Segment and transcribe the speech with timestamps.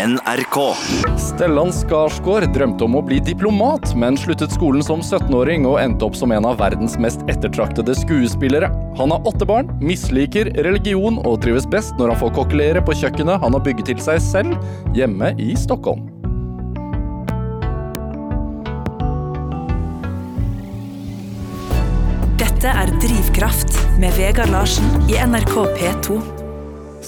[0.00, 0.56] NRK.
[1.20, 6.16] Stellan Skarsgård drømte om å bli diplomat, men sluttet skolen som 17-åring og endte opp
[6.16, 8.70] som en av verdens mest ettertraktede skuespillere.
[8.96, 13.44] Han har åtte barn, misliker religion og trives best når han får kokkelere på kjøkkenet
[13.44, 16.08] han har bygget til seg selv hjemme i Stockholm.
[22.40, 26.39] Dette er Drivkraft med Vegard Larsen i NRK P2.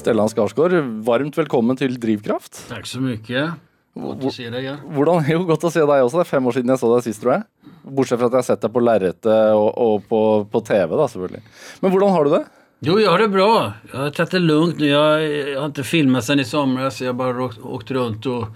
[0.02, 0.72] Stellan Skarsgård,
[1.06, 2.64] varmt velkommen til Drivkraft.
[2.68, 3.52] Tack så mycket.
[3.94, 4.78] Gott att se dig igen.
[4.90, 6.18] Hvordan, jo, Godt å se deg også.
[6.18, 7.70] Det er fem år siden jeg så deg sist, tror jeg.
[7.84, 10.20] Bortsett fra at jeg har sett deg på lerretet og, og på,
[10.50, 11.42] på TV, da, selvfølgelig.
[11.84, 12.42] Men hvordan har du det?
[12.82, 13.48] Jo, jag har det bra.
[13.92, 14.86] Jag har tagit det lugnt nu.
[14.88, 17.00] Jag, jag har inte filmat sen i somras.
[17.00, 18.46] Jag har bara åkt, åkt runt och,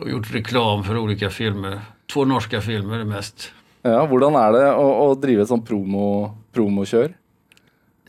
[0.00, 1.80] och gjort reklam för olika filmer.
[2.12, 3.52] Två norska filmer mest.
[3.82, 7.14] Ja, Hvordan er det å drive et sånn promo, promokjør?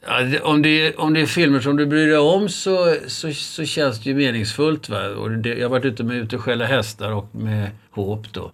[0.08, 3.66] Ja, om, det, om det är filmer som du bryr dig om så, så, så
[3.66, 4.90] känns det ju meningsfullt.
[4.90, 5.08] Va?
[5.08, 8.52] Och det, jag har varit ute med Ute och skälla hästar och med Håp då.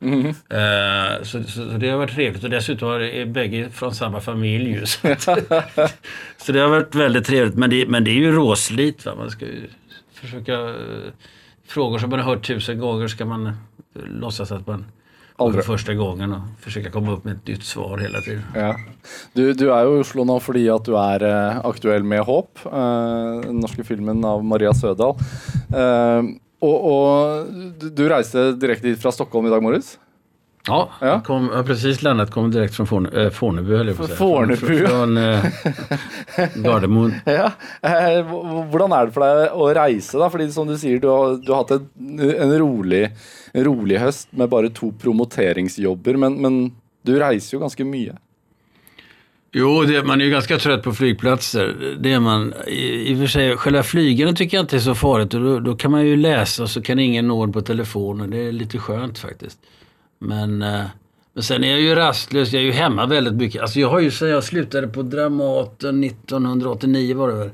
[0.58, 2.44] Eh, så, så, så det har varit trevligt.
[2.44, 4.86] Och dessutom är bägge från samma familj ju.
[6.38, 7.56] Så, det har varit väldigt trevligt.
[7.56, 9.06] Men det, men det är ju råslit.
[9.06, 9.16] Va?
[9.18, 9.68] Man ska ju
[10.14, 10.54] försöka...
[10.54, 10.76] eh,
[11.68, 13.54] Frågor som man har hört tusen gånger ska man eh,
[14.20, 14.86] låtsas att man
[15.38, 15.66] hör Aldrig.
[15.66, 18.44] för första gången och försöka komma upp med ett nytt svar hela tiden.
[18.56, 18.76] Ja.
[19.34, 22.66] Du, du er jo i Oslo nå fordi at du er eh, aktuell med Håp,
[22.66, 25.18] eh, den norske filmen av Maria Sødal.
[26.64, 29.98] Og, og du, reiste direkte hit fra Stockholm i dag morges?
[30.68, 31.22] Ja, Ja.
[31.22, 34.18] Kom, har precis lämnat, kom direkt från Forne, äh, Fornebu höll jag på att säga.
[34.18, 34.88] Fornebu.
[34.88, 35.46] Från, äh,
[36.56, 37.14] Gardermoen.
[37.26, 37.52] Ja.
[37.82, 38.24] Eh,
[38.72, 40.30] hvordan er det for deg å reise, da?
[40.32, 43.10] Fordi som du sier, du har, du har hatt en, en, rolig,
[43.52, 46.62] en rolig høst med bare to promoteringsjobber, men, men
[47.04, 48.16] du reiser jo ganske mye.
[49.54, 51.98] Jo, det, man är ju ganska trött på flygplatser.
[52.00, 52.54] Det är man.
[52.68, 55.30] I, I och för sig, själva flygandet tycker jag inte är så farligt.
[55.30, 58.30] Då, då kan man ju läsa och så kan ingen nå på telefonen.
[58.30, 59.60] Det är lite skönt faktiskt.
[60.24, 60.86] Men, eh,
[61.34, 62.54] men sen är jag ju rastlös.
[62.54, 63.62] Jag är ju hemma väldigt mycket.
[63.62, 67.50] Alltså jag har ju sen jag slutade på Dramaten 1989 var det väl.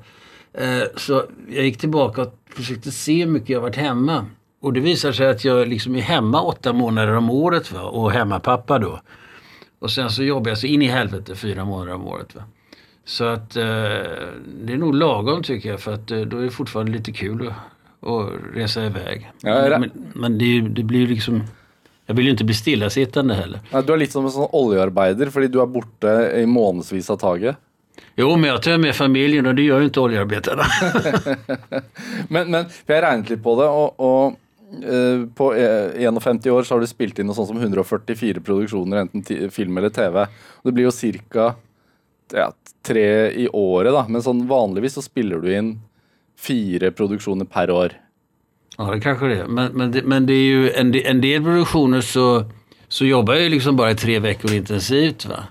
[0.53, 4.25] Eh, så jag gick tillbaka och försökte se hur mycket jag varit hemma.
[4.61, 7.81] Och det visar sig att jag liksom är hemma åtta månader om året va?
[7.81, 9.01] och hemmapappa då.
[9.79, 12.35] Och sen så jobbar jag så in i helvete fyra månader om året.
[12.35, 12.43] Va?
[13.05, 13.63] Så att eh,
[14.63, 17.47] det är nog lagom tycker jag för att eh, då är det fortfarande lite kul
[17.47, 19.31] att, att resa iväg.
[19.41, 21.43] Ja, men men det, det blir liksom...
[22.09, 23.59] Jag vill ju inte bli stillasittande heller.
[23.69, 27.19] Nei, du er litt som en sånn oljearbeider, fordi du er borte i månedsvis av
[27.21, 27.59] taget.
[28.17, 30.63] Jo, men jag tar med familjen och det gör ju inte oljearbetarna.
[32.29, 36.65] Men, men for jeg regnet litt på det, og, og eh, på eh, 51 år
[36.67, 40.25] så har du spilt inn noe sånt som 144 produksjoner, enten ti- film eller TV.
[40.65, 40.93] Det blir jo
[41.33, 41.47] ca.
[42.35, 42.49] Ja,
[42.85, 44.03] tre i året, da.
[44.09, 45.71] Men sånn vanligvis så spiller du inn
[46.39, 47.95] fire produksjoner per år.
[48.79, 49.47] Ja, det kanske det är.
[49.47, 52.43] Men, men, det, men det är ju en, del- en del produktioner så,
[52.87, 55.25] så jobbar jag ju liksom bara i tre veckor intensivt.
[55.25, 55.43] Va?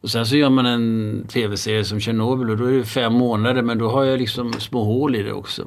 [0.00, 3.62] Och sen så gör man en tv-serie som Tjernobyl och då är det fem månader
[3.62, 5.66] men då har jag liksom små hål i det också.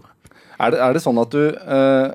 [0.57, 2.07] Är det, är det så att du eh,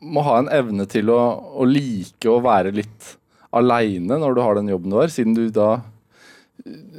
[0.00, 3.04] måste ha en evne till att, att lika och vara lite
[3.50, 5.80] alene när du har den jobben du har, siden du då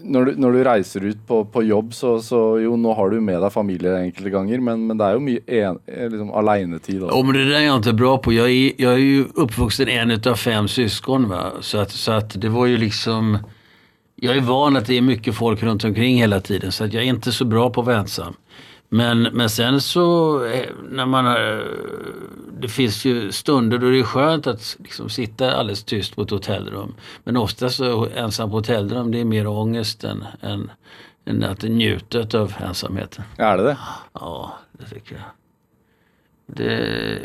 [0.03, 3.19] når du, når du reiser ut på, på jobb, så, så jo, nå har du
[3.23, 7.01] med deg familie enkelte ganger, men, men det er jo mye en, eh, liksom, alenetid.
[7.03, 7.15] også.
[7.15, 8.33] Oh, men det där är jag inte bra på.
[8.33, 11.29] Jag är, jag är ju uppvuxen en av fem syskon.
[11.29, 11.51] Va?
[11.61, 13.37] Så, att, så att det var ju liksom...
[14.15, 17.03] Jag är van att det är mycket folk runt omkring hela tiden så att jag
[17.03, 18.33] är inte så bra på att vara ensam.
[18.93, 21.67] Men, men sen så eh, när man har,
[22.59, 26.29] Det finns ju stunder då det är skönt att liksom sitta alldeles tyst på ett
[26.29, 26.95] hotellrum.
[27.23, 30.71] Men ofta så ensam på hotellrum det är mer ångest än, än,
[31.25, 33.23] än att njuta av ensamheten.
[33.37, 33.77] Er det det?
[34.13, 35.23] Ja, det tycker jag.
[36.55, 37.19] Det,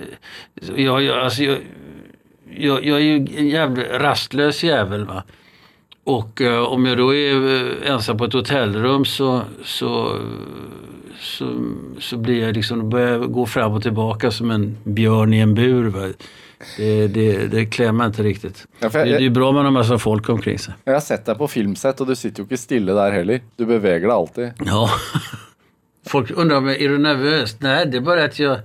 [0.77, 1.59] jag, jag, alltså jag,
[2.51, 5.05] jag, jag är ju en jävla rastlös jävel.
[5.05, 5.23] Va?
[6.05, 10.21] Och eh, om jag då är eh, ensam på ett hotellrum så, så,
[11.21, 15.39] så, så blir jag liksom, börjar jag gå fram och tillbaka som en björn i
[15.41, 15.89] en bur.
[15.89, 16.13] Va?
[16.77, 18.67] Det, det, det klämmer inte riktigt.
[18.79, 20.75] Ja, Det, for jeg, det är ju bra med en massa folk omkring sig.
[20.85, 23.41] jeg har sett deg på filmsett, og du sitter jo ikke stille der heller.
[23.57, 24.53] Du beveger deg alltid.
[24.67, 24.89] Ja.
[26.07, 27.57] Folk undrar, men är du nervös?
[27.61, 28.59] Nej, det är bara att jag,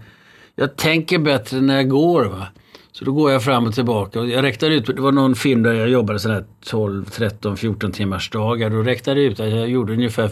[0.55, 2.23] jag tänker bättre när jag går.
[2.25, 2.47] Va?
[2.91, 4.19] Så då går jag fram och tillbaka.
[4.19, 7.91] Och Jag räknade ut, det var någon film där jag jobbade sådär 12, 13, 14
[7.91, 8.69] timmars dagar.
[8.69, 10.29] Då räknade jag ut att jag gjorde ungefär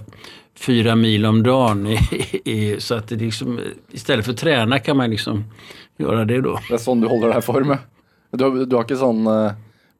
[0.58, 1.88] fyra mil om dagen.
[1.88, 2.00] I,
[2.46, 3.60] i, så att det liksom,
[3.92, 5.44] istället för att träna kan man liksom
[5.98, 6.60] göra det då.
[6.70, 7.70] Det er sånn du holder deg i form.
[7.70, 7.78] ja.
[8.32, 9.52] Du, du har ikke sånn eh,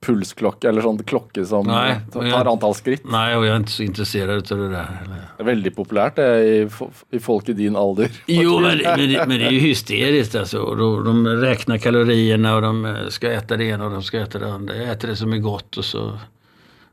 [0.06, 3.02] pulsklokke eller sånn klokke som Nei, tar jeg- antall skritt.
[3.10, 4.88] Nej, och jag är inte så intresserad av det där.
[5.38, 6.70] Det er veldig populært det, i,
[7.18, 8.08] i folk i din alder.
[8.28, 10.76] Jo, men, men, det- men det är ju hysteriskt alltså.
[10.76, 14.54] De, de räknar kalorierna och de ska äta det ena och de ska äta det
[14.54, 14.76] andra.
[14.76, 16.20] Jag äter det som är gott och så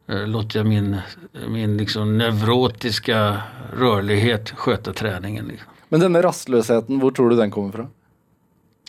[0.06, 0.96] låter jag min,
[1.48, 3.42] min liksom neurotiska
[3.72, 5.46] rörlighet sköta träningen.
[5.46, 5.68] Liksom.
[5.88, 7.86] Men denne rastløsheten, hvor tror du den kommer fra?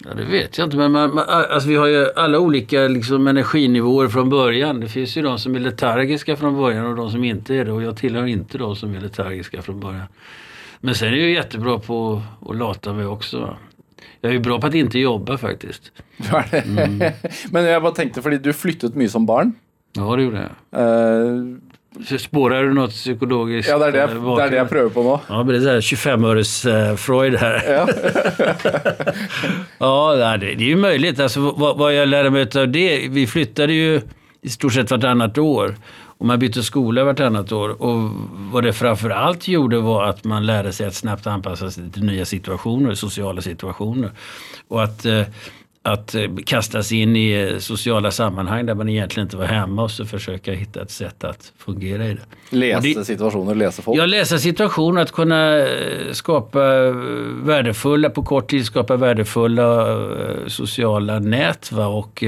[0.05, 0.77] Ja, det vet jag inte.
[0.77, 4.79] Men man, man, alltså vi har ju alla olika liksom, energinivåer från början.
[4.79, 7.71] Det finns ju de som är letargiska från början och de som inte är det.
[7.71, 10.07] Och jag tillhör inte de som är letargiska från början.
[10.79, 13.57] Men sen är jag jättebra på att lata mig också.
[14.21, 15.91] Jag är ju bra på att inte jobba faktiskt.
[16.17, 16.63] Det?
[17.51, 19.53] Men jeg bare tenkte, fordi du flyttet mye som barn.
[19.93, 20.81] Ja, det gjorde jag.
[20.81, 21.43] Eh,
[22.05, 23.69] Så Spårar du något psykologiskt?
[23.69, 25.19] ja, det er det, eh, jeg, det er det jeg prøver på nå.
[25.29, 27.63] Ja, det är här 25-öres eh, Freud här.
[27.73, 27.87] Ja.
[29.79, 31.19] Ja, det är ju möjligt.
[31.19, 34.01] Alltså, vad, vad jag lärde mig av det, vi flyttade ju
[34.41, 35.75] i stort sett vartannat år.
[36.19, 37.81] Och man bytte skola vartannat år.
[37.81, 38.09] Och
[38.51, 42.03] vad det framför allt gjorde var att man lärde sig att snabbt anpassa sig till
[42.03, 44.11] nya situationer, sociala situationer.
[44.67, 45.21] Och att, eh,
[45.87, 49.83] att eh, kasta sig in i eh, sociala sammanhang där man egentligen inte var hemma
[49.83, 52.57] och så försöka hitta ett sätt att fungera i det.
[52.57, 53.97] Lese det- situasjoner, lese folk.
[53.99, 55.65] jag läser situationer, att kunna eh,
[56.11, 56.59] skapa
[57.43, 59.97] värdefulla, på kort tid skapa värdefulla
[60.47, 62.23] sociala nät va, och,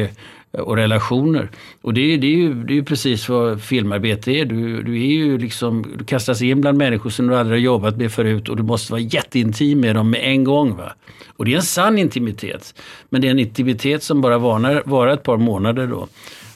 [0.52, 1.50] och relationer.
[1.82, 4.46] Och det, är- det, är ju, det är ju precis vad filmarbete är.
[4.46, 7.98] Du, du, är ju liksom, du kastas in bland människor som du aldrig har jobbat
[7.98, 10.76] med förut och du måste vara jätteintim med dem med en gång.
[10.76, 10.94] Va?
[11.38, 12.74] Och det är en sann intimitet.
[13.10, 16.08] Men det är en intimitet som bara varar, varar ett par månader då.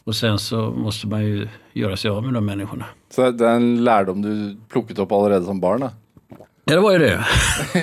[0.04, 2.86] Och sen så måste man ju göra sig av med de människorna.
[3.16, 5.80] Så det är en lärdom du plockat upp redan som barn.
[5.80, 5.90] Då?
[6.65, 7.25] Ja, det var ju det.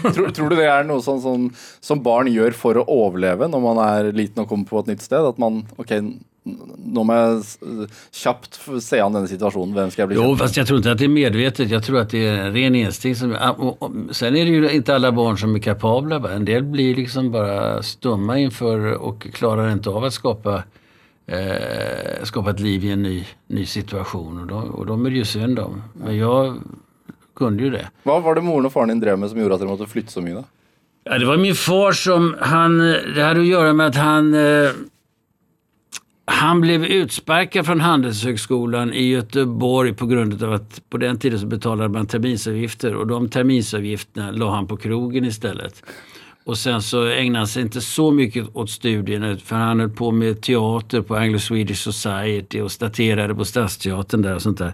[0.14, 1.42] Tror, tror du det er noe sånn, sånn,
[1.84, 5.02] som barn gjør for å overleve når man er liten og kommer på et nytt
[5.04, 5.20] sted?
[5.28, 6.14] At man ok, n-
[6.96, 7.58] nå må jeg s-
[8.22, 9.74] kjapt f- se an denne situasjonen.
[9.76, 11.70] Hvem skal jeg bli Jo, fast jag tror inte att det är medvetet.
[11.70, 13.18] Jag tror att det är en ren instinkt.
[13.20, 16.18] Som, och- och- sen är det ju inte alla barn som är kapabla.
[16.18, 16.32] Va?
[16.32, 20.62] En del blir liksom bara stumma inför och klarar inte av att skapa,
[21.26, 24.40] eh, skapa ett liv i en ny, ny situation.
[24.40, 25.82] Och de, och de är det ju synd om.
[25.94, 26.56] Men jag
[27.40, 27.86] kunde ju det.
[28.04, 30.14] Hva var det moren og faren din drev med som gjorde at dere måtte flytte
[30.14, 30.42] så mye?
[30.42, 30.46] da?
[31.08, 34.70] Ja, det var min far som, han, det hade att göra med att han, eh,
[36.24, 41.46] han blev utsparkad från Handelshögskolan i Göteborg på grund av att på den tiden så
[41.46, 45.82] betalade man terminsavgifter och de terminsavgifterna la han på krogen istället.
[46.44, 50.10] Och sen så ägnade han sig inte så mycket åt studierna för han höll på
[50.10, 54.72] med teater på Anglo-Swedish Society och staterade på Stadsteatern där och sånt där.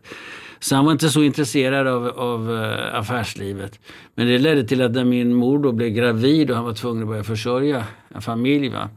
[0.58, 3.80] Så han var inte så intresserad av, av uh, affärslivet.
[4.14, 7.02] Men det ledde till att när min mor då blev gravid och han var tvungen
[7.02, 8.88] att börja försörja en familj va,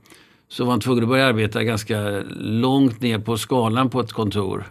[0.48, 4.64] så var han tvungen att börja arbeta ganska långt ner på skalan på ett kontor.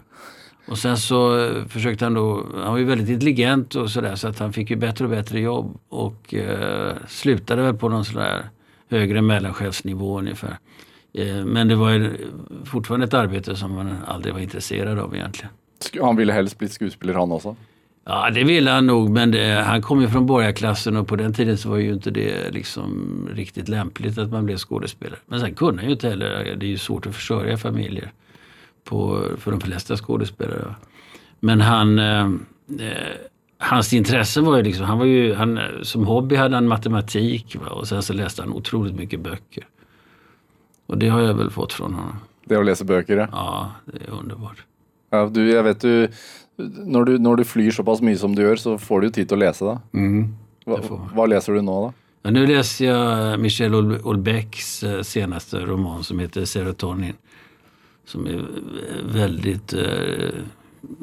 [0.67, 4.39] Och sen så försökte han då, han var ju väldigt intelligent och sådär så att
[4.39, 8.49] han fick ju bättre och bättre jobb och eh, slutade väl på någon sån där
[8.89, 10.57] högre mellanchefsnivå ungefär.
[11.13, 12.17] Eh, men det var ju
[12.65, 15.51] fortfarande ett arbete som man aldrig var intresserad av egentligen.
[16.01, 17.55] Han ville helst blitt skuespiller, han også.
[18.05, 21.33] Ja, det ville han nog, men det, han kom ju från borgarklassen och på den
[21.33, 25.19] tiden så var ju inte det liksom riktigt lämpligt att man blev skådespelare.
[25.25, 28.11] Men sen kunde han ju inte heller, det är ju svårt att försörja familjer
[28.83, 30.75] på, för de flesta skådespelare.
[31.39, 32.25] Men han, eh,
[32.79, 33.13] eh,
[33.57, 37.67] hans intresse var ju liksom, han var ju, han, som hobby hade han matematik va?
[37.67, 39.67] och sen så läste han otroligt mycket böcker.
[40.85, 42.15] Och det har jag väl fått från honom.
[42.45, 43.27] Det å lese bøker, ja.
[43.31, 44.65] Ja, det är underbart.
[45.11, 46.07] Ja du, jeg vet du
[46.59, 49.29] når, du når du flyr såpass mye som du gjør, så får du jo tid
[49.31, 49.77] til å lese, da.
[50.67, 51.11] Hva, får man.
[51.15, 51.93] hva leser du nå, da?
[52.27, 57.15] Ja, nu läser jag Michel Hol- Houellebecqs eh, senaste roman som heter Serotonin.
[58.05, 60.43] Som är eh, väldigt eh,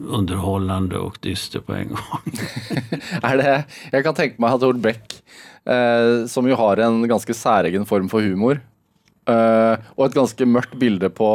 [0.08, 2.32] underhållande och dyster på en gång.
[3.22, 3.54] Er det,
[3.92, 5.16] jeg kan tenke meg at Ord Beck,
[5.64, 8.60] eh, som jo har en ganske særegen form for humor,
[9.28, 11.30] eh, og et ganske mørkt bilde på,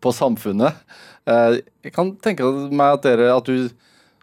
[0.00, 0.80] på samfunnet
[1.26, 3.68] Eh, jag kan tänka mig att dere, att, du,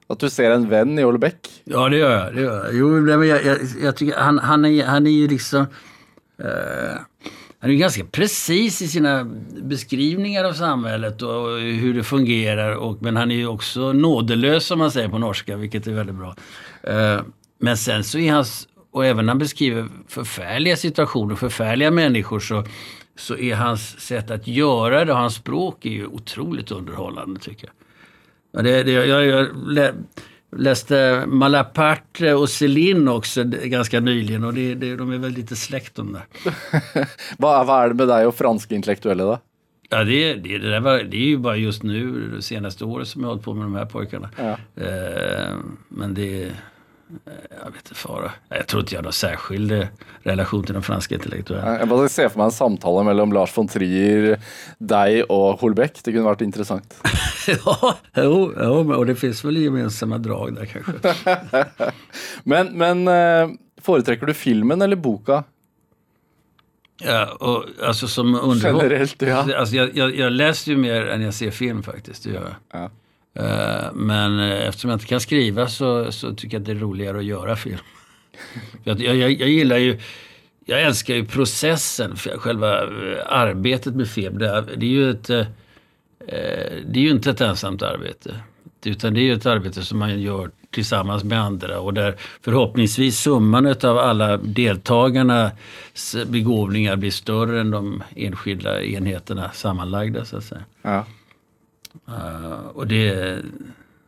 [0.07, 1.61] att du ser en vän i Olle Bäck.
[1.63, 2.35] Ja, det gör jag.
[2.35, 2.75] Det gör jag.
[2.75, 5.65] Jo, men jag, jag, jag tycker han, han, är, han är ju liksom...
[6.41, 6.99] Uh,
[7.59, 9.23] han är ju ganska precis i sina
[9.63, 12.75] beskrivningar av samhället och hur det fungerar.
[12.75, 16.15] Och, men han är ju också nådelös som man säger på norska, vilket är väldigt
[16.15, 16.35] bra.
[16.89, 17.21] Uh,
[17.59, 18.67] men sen så är hans...
[18.91, 22.63] Och även när han beskriver förfärliga situationer, förfärliga människor så,
[23.15, 27.67] så är hans sätt att göra det och hans språk är ju otroligt underhållande tycker
[27.67, 27.75] jag.
[28.51, 29.93] Ja, det, det, jag, jag lä,
[30.57, 36.13] läste Malaparte och Céline också ganska nyligen och det, de är väl lite släkt de
[36.13, 36.25] där.
[37.37, 39.39] Hva, hva er det med deg og franske intellektuelle, da?
[39.89, 43.21] Ja, det, det, det, var, det är ju bara just nu, det senaste året som
[43.21, 44.29] jag har hållit på med de här pojkarna.
[44.37, 44.57] Ja.
[44.83, 45.57] Eh,
[45.89, 46.51] men det...
[47.25, 48.31] eh, Jag vet inte fara.
[48.49, 49.87] Jag tror inte jag har någon särskild eh,
[50.23, 51.79] relation till de franska intellektuella.
[51.79, 54.37] Jeg bare ser for meg en samtale mellom Lars von Trier,
[54.79, 55.99] deg og Holbeck.
[56.03, 56.95] Det kunne vært interessant.
[57.47, 60.93] ja, jo, jo, och det finns väl gemensamma drag där kanske.
[62.43, 63.49] Men, men eh,
[63.81, 65.43] foretrekker du filmen eller boka?
[67.03, 68.81] Ja, och, alltså som underhåll.
[68.83, 69.55] Generellt, ja.
[69.57, 72.81] Alltså, jag, jag, jag läser ju mer än jag ser film faktiskt, det gör jag.
[72.81, 72.89] Ja.
[73.33, 76.75] Eh, men eh, eftersom jag inte kan skriva så, så tycker jag att det är
[76.75, 77.79] roligare att göra film.
[78.83, 79.99] jag, jag, jag gillar ju,
[80.65, 82.87] jag älskar ju processen, själva eh,
[83.25, 84.37] arbetet med film.
[84.37, 85.27] Det är, det är ju ett,
[86.85, 88.35] det är ju inte ett ensamt arbete.
[88.85, 93.19] Utan det är ju ett arbete som man gör tillsammans med andra och där förhoppningsvis
[93.19, 100.63] summan av alla deltagarnas begåvningar blir större än de enskilda enheterna sammanlagda så att säga.
[100.81, 101.05] Ja.
[102.07, 103.03] Eh, och det,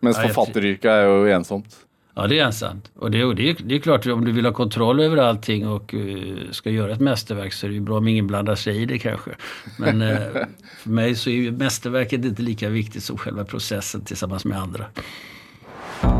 [0.01, 1.75] jeg- forfatteryrket er jo ensomt.
[2.17, 2.91] Ja, det är sant.
[2.99, 5.67] Och det, och det, är- det är klart, om du vill ha kontroll över allting
[5.67, 8.81] och eh, ska göra ett mästerverk så är det ju bra om ingen blandar sig
[8.81, 9.31] i det kanske.
[9.79, 10.17] Men eh,
[10.83, 14.85] för mig så är ju mästerverket inte lika viktigt som själva processen tillsammans med andra.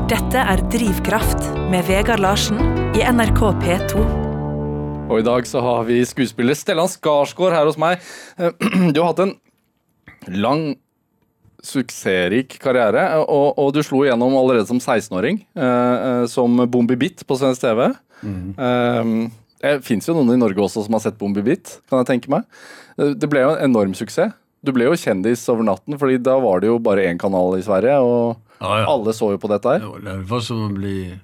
[0.10, 1.38] Dette er Drivkraft
[1.72, 2.58] med Vegard Larsen
[2.96, 4.04] i NRK P2.
[5.10, 7.78] Og i dag så har vi skuespiller Stellan Skarsgård her hos.
[7.78, 8.50] Eh,
[8.94, 9.34] Du har hatt en
[10.28, 10.76] lang,
[11.66, 17.26] suksessrik karriere, og, og du slo igjennom allerede som 16-åring, eh, eh, som Bombi Bitt
[17.28, 17.88] på svensk TV.
[18.26, 19.12] Eh,
[19.66, 22.32] det fins jo noen i Norge også som har sett Bombi Bitt, kan jeg tenke
[22.34, 22.46] meg.
[23.00, 24.34] Eh, Det ble jo en enorm suksess.
[24.66, 27.62] Du ble jo kjendis over natten, fordi da var det jo bare én kanal i
[27.66, 28.86] Sverige, og Ja, ja.
[28.90, 29.84] alle så jo på dette her.
[29.84, 31.20] Ja, det var som att bli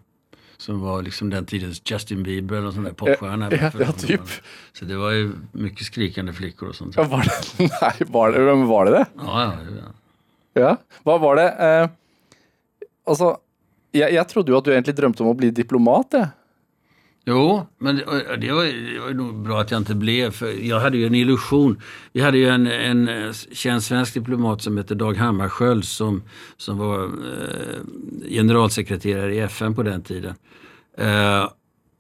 [0.62, 3.50] som var liksom den tidens Justin Bieber eller sån där popstjärna.
[3.52, 4.22] Ja, ja, typ.
[4.74, 6.94] Så det var ju mycket skrikande flickor och sånt.
[6.98, 9.06] Ja, var det, nei, var det, var det det?
[9.18, 9.90] Ja, ja, ja.
[10.54, 11.90] Ja, vad var det eh,
[13.06, 13.38] alltså,
[13.92, 16.28] jag, jag, trodde ju att du egentligen drömde om att bli diplomat, jeg.
[17.26, 18.04] Jo, men det,
[18.38, 20.32] det, var, det var nog bra att jag inte blev.
[20.32, 21.82] För jag hade ju en illusion.
[22.14, 26.24] Vi hade ju en, en eh, känd svensk diplomat som hette Dag Hammarskjöld som,
[26.58, 30.36] som var eh, generalsekreterare i FN på den tiden.
[30.98, 31.50] Eh,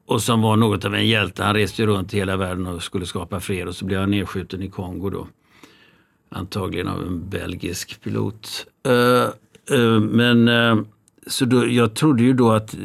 [0.05, 1.43] och som var något av en hjälte.
[1.43, 4.12] Han reste ju runt i hela världen och skulle skapa fred och så blev han
[4.12, 5.27] nedskjuten i Kongo då.
[6.36, 8.66] Antagligen av en belgisk pilot.
[8.88, 9.30] Uh,
[9.78, 10.82] uh, men uh,
[11.28, 12.76] så då, jag trodde ju då att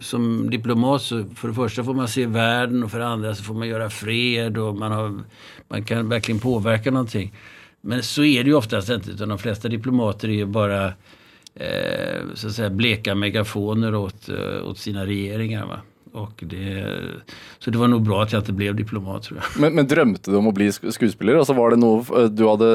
[0.00, 3.42] som diplomat så för det första får man se världen och för det andra så
[3.42, 5.20] får man göra fred och man, har,
[5.68, 7.32] man kan verkligen påverka någonting.
[7.80, 10.92] Men så är det ju oftast inte utan de flesta diplomater är ju bara
[12.34, 14.28] så att säga bleka megafoner åt,
[14.64, 15.66] åt sina regeringar.
[15.66, 15.80] Va?
[16.14, 16.86] Och det,
[17.58, 19.60] så det var nog bra att jag inte blev diplomat tror jag.
[19.60, 21.34] Men, men drømte du om å bli sk- skuespiller?
[21.40, 22.68] Altså var det noe eh, du hadde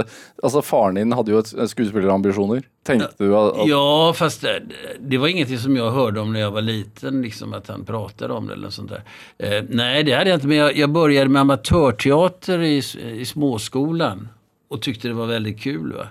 [0.43, 2.65] Altså Faren din hadde jo et, et skuespillerambisjoner.
[2.83, 4.57] Tenkte du at, at Ja, fast det,
[4.99, 8.33] det var ingenting som jag hörde om när jag var liten, liksom att han pratade
[8.33, 9.03] om det eller sånt där.
[9.37, 12.83] Eh, nej, det hade jag inte, men jag, jag började med amatörteater i,
[13.21, 14.27] i småskolan
[14.69, 15.93] och tyckte det var väldigt kul.
[15.93, 16.07] Va?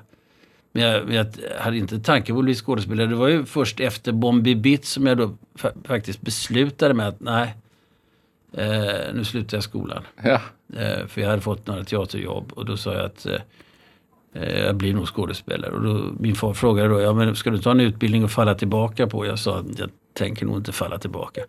[0.79, 1.27] Men jag, jag
[1.61, 3.07] hade inte tanke på att bli skådespelare.
[3.07, 7.21] Det var ju först efter Bombi Bitt som jag då fa- faktiskt beslutade mig att
[7.21, 7.55] nej,
[8.53, 10.03] eh, nu slutar jag skolan.
[10.23, 10.41] Ja.
[10.77, 13.35] Eh, för jag hade fått några teaterjobb och då sa jag att eh,
[14.33, 15.71] eh, jag blir nog skådespelare.
[15.73, 18.55] Och då, min far frågade då, ja, men ska du ta en utbildning och falla
[18.55, 19.27] tillbaka på?
[19.27, 21.41] Jag sa att jag tänker nog inte falla tillbaka.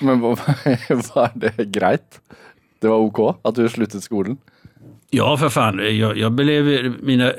[0.00, 0.30] Men var,
[1.14, 2.20] var det greit?
[2.78, 4.36] Det var ok at du sluttet skolen?
[5.14, 5.98] Ja, för fan.
[5.98, 7.32] Jag, jag, blev, mina,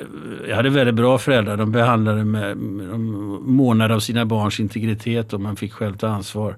[0.47, 1.57] jag hade väldigt bra föräldrar.
[1.57, 3.03] De behandlade med, de
[3.45, 6.55] månade av sina barns integritet och man fick själv ta ansvar.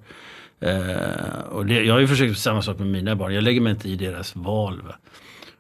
[0.60, 3.34] Eh, och det, jag har ju försökt samma sak med mina barn.
[3.34, 4.82] Jag lägger mig inte i deras val.
[4.88, 4.96] Va?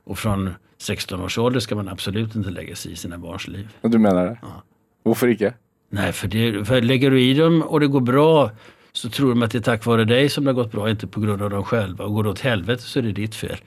[0.03, 3.69] Och från 16 års ålder ska man absolut inte lägga sig i sina barns liv.
[3.81, 4.37] Du mener det?
[4.41, 4.63] Ja.
[5.03, 5.53] Hvorfor ikke?
[5.89, 8.51] Nej, för, det, för lägger du i dem och det går bra
[8.95, 11.07] så tror de att det är tack vare dig som det har gått bra, inte
[11.07, 12.05] på grund av dem själva.
[12.05, 13.57] Och går det åt helvete så är det ditt fel.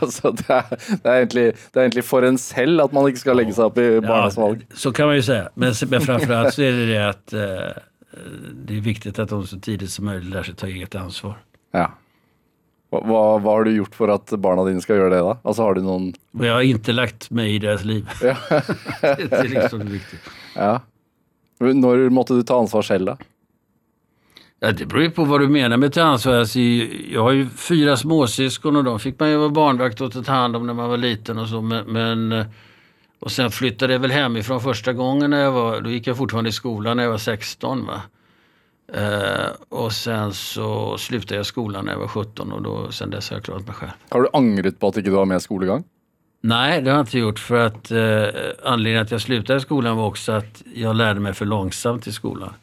[0.00, 0.64] altså, det, er,
[1.02, 3.68] det, er egentlig, det er egentlig for en selv at man ikke skal legge seg
[3.70, 4.64] opp i barnas valg.
[4.74, 5.48] så kan man ju säga.
[5.54, 7.78] Men, men framförallt så är det det att eh,
[8.66, 11.38] det är viktigt att de så tidigt som möjligt lär sig ta eget ansvar.
[11.70, 11.86] Ja.
[12.90, 15.38] Hva, hva har du gjort for at barna dine skal gjøre det, da?
[15.44, 18.10] Altså, har du Och jag har inte lagt mig i deras liv.
[18.22, 18.34] Ja.
[19.00, 20.20] det är liksom det viktiga.
[20.54, 20.80] ja.
[21.60, 23.16] Når måtte du ta ansvar selv, da?
[24.60, 26.34] Ja, det beror ju på vad du menar med ta ansvar.
[26.34, 26.60] Alltså,
[27.10, 30.56] jag har ju fyra småsyskon och de fick man ju vara barnvakt och ta hand
[30.56, 31.60] om när man var liten och så.
[31.60, 32.46] Men, men, eh,
[33.20, 36.50] och sen flyttade jag väl hemifrån första gången när jag var, då gick jag fortfarande
[36.50, 37.86] i skolan när jag var 16.
[37.86, 38.02] Va?
[38.92, 43.30] Eh, och sen så slutade jag skolan när jag var 17 och då, sen dess
[43.30, 43.90] har jag klarat mig själv.
[44.08, 45.84] Har du angret på at ikke du har mer skolegang?
[46.40, 47.38] Nej, det har jag inte gjort.
[47.38, 48.24] För att eh,
[48.64, 52.54] anledningen att jag slutade skolan var också att jag lärde mig för långsamt i skolan.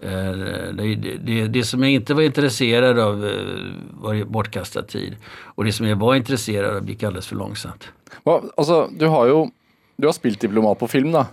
[0.00, 0.32] Eh,
[0.72, 3.32] det, det, det, som jag inte var intresserad av eh,
[3.90, 5.16] var bortkastad tid.
[5.44, 7.88] Och det som jag var intresserad av gick alldeles för långsamt.
[8.22, 9.46] Va, alltså, du har ju
[9.96, 11.26] du har spelat diplomat på film då?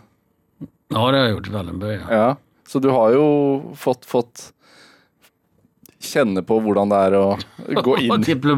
[0.87, 1.99] Ja, det har jag gjort i Wallenberg.
[2.09, 2.15] Ja.
[2.15, 2.35] ja.
[2.67, 4.53] Så du har ju fått, fått
[5.99, 7.45] känna på hur det är att
[7.83, 8.07] gå in,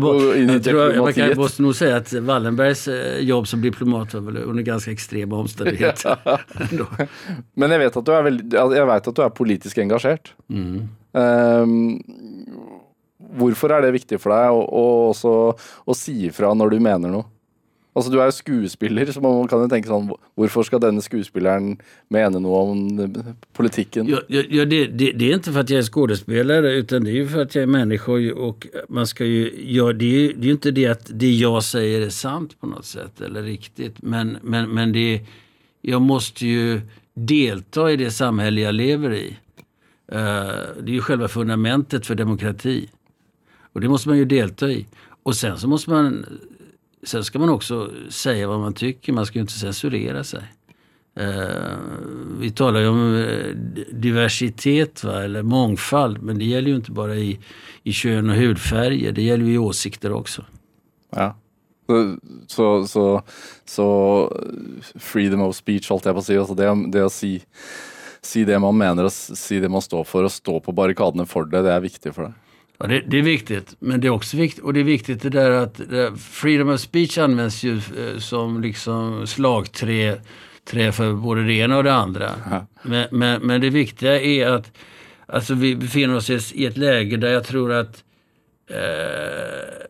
[0.02, 1.28] gå in i jag tror, diplomatiet.
[1.28, 5.36] Jag måste nog säga att Wallenbergs eh, jobb som diplomat var väl under ganska extrema
[5.36, 6.18] omständigheter.
[7.54, 10.20] Men jag vet att du är, väldigt, jag vet att du är politiskt engagerad.
[10.50, 10.88] Mm.
[11.12, 12.04] Um,
[13.18, 14.48] varför är det viktigt för dig
[15.86, 17.37] att säga ifrån när du menar något?
[17.98, 21.78] Alltså du är skuespiller, så man kan ju tänka sånn Varför ska denne skuespilleren
[22.08, 23.10] mena något om eh,
[23.54, 24.08] politiken?
[24.08, 27.14] Ja, ja det, det, det, är inte för att jag är skådespelare utan det är
[27.14, 30.48] ju för att jag är människa och man ska ju, ja, det är ju det
[30.48, 34.38] är inte det att det jag säger är sant på något sätt eller riktigt men,
[34.42, 35.22] men, men det,
[35.82, 36.82] jag måste ju
[37.14, 39.38] delta i det samhälle jag lever i.
[40.12, 40.18] Uh,
[40.82, 42.90] det är ju själva fundamentet för demokrati.
[43.74, 44.86] Och det måste man ju delta i.
[45.24, 46.26] Och sen så måste man
[47.04, 50.44] Sen ska man också säga vad man tycker, man ska ju inte censurera sig.
[51.16, 51.78] Eh,
[52.40, 53.56] vi talar ju om eh,
[53.92, 55.24] diversitet va?
[55.24, 57.40] eller mångfald men det gäller ju inte bara i,
[57.84, 60.46] i kön och hudfärger, det gäller ju i åsikter också.
[61.10, 61.36] Ja.
[62.48, 63.22] Så, så,
[63.66, 64.32] så
[64.96, 67.42] freedom of speech, allt jag på att säga, alltså det, det att si,
[68.22, 71.46] si det man menar och si det man står för och stå på barrikaderna för
[71.46, 72.34] det, det är viktigt för dig.
[72.80, 75.30] Ja, det, det, är viktigt, men det är också viktigt, och det är viktigt det
[75.30, 75.82] där att
[76.20, 80.18] freedom of speech används ju eh, som liksom slagträ
[80.68, 82.32] trä för både det ena och det andra.
[82.82, 84.72] Men, men, men, det viktiga är att
[85.26, 88.04] alltså vi befinner oss i ett läge där jag tror att
[88.70, 89.87] eh,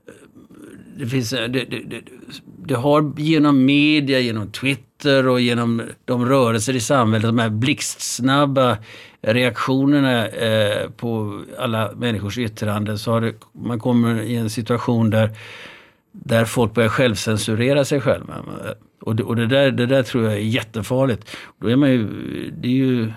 [0.98, 2.02] det finns, eh, det, det,
[2.58, 8.78] det, har genom media, genom Twitter och genom de rörelser i samhället, de här blixtsnabba
[9.22, 15.32] reaktionerna eh, på alla människors yttranden så har det, man kommer i en situation där,
[16.12, 18.36] där folk börjar självcensurera sig själva.
[19.02, 21.30] Och, det, och det, där, det där tror jag är jättefarligt.
[21.60, 22.08] Då är man ju,
[22.52, 23.12] det är ju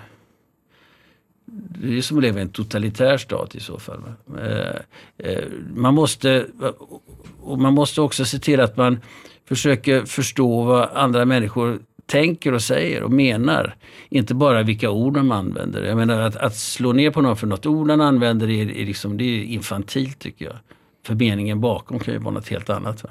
[1.81, 4.03] det är som att leva i en totalitär stat i så fall.
[4.39, 4.75] Eh,
[5.17, 5.43] eh,
[5.75, 6.45] man måste,
[7.41, 8.99] och man måste också se till att man
[9.47, 13.75] försöker förstå vad andra människor tänker och säger och menar.
[14.09, 15.83] Inte bara vilka ord de använder.
[15.83, 18.85] Jag menar att, att slå ner på någon för något ord han använder är, är,
[18.85, 20.55] liksom, det är infantilt tycker jag.
[21.05, 23.03] För meningen bakom kan ju vara något helt annat.
[23.03, 23.09] Va?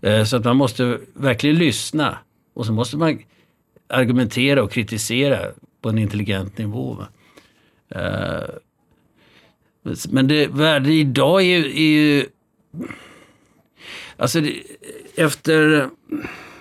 [0.00, 2.18] Eh, så att man måste verkligen lyssna
[2.54, 3.18] och så måste man
[3.88, 5.38] argumentera och kritisera
[5.80, 6.94] på en intelligent nivå.
[6.94, 7.08] Va?
[8.00, 8.48] Eh,
[10.10, 12.26] men det värde idag är ju, är ju
[14.20, 14.62] Alltså det,
[15.14, 15.90] efter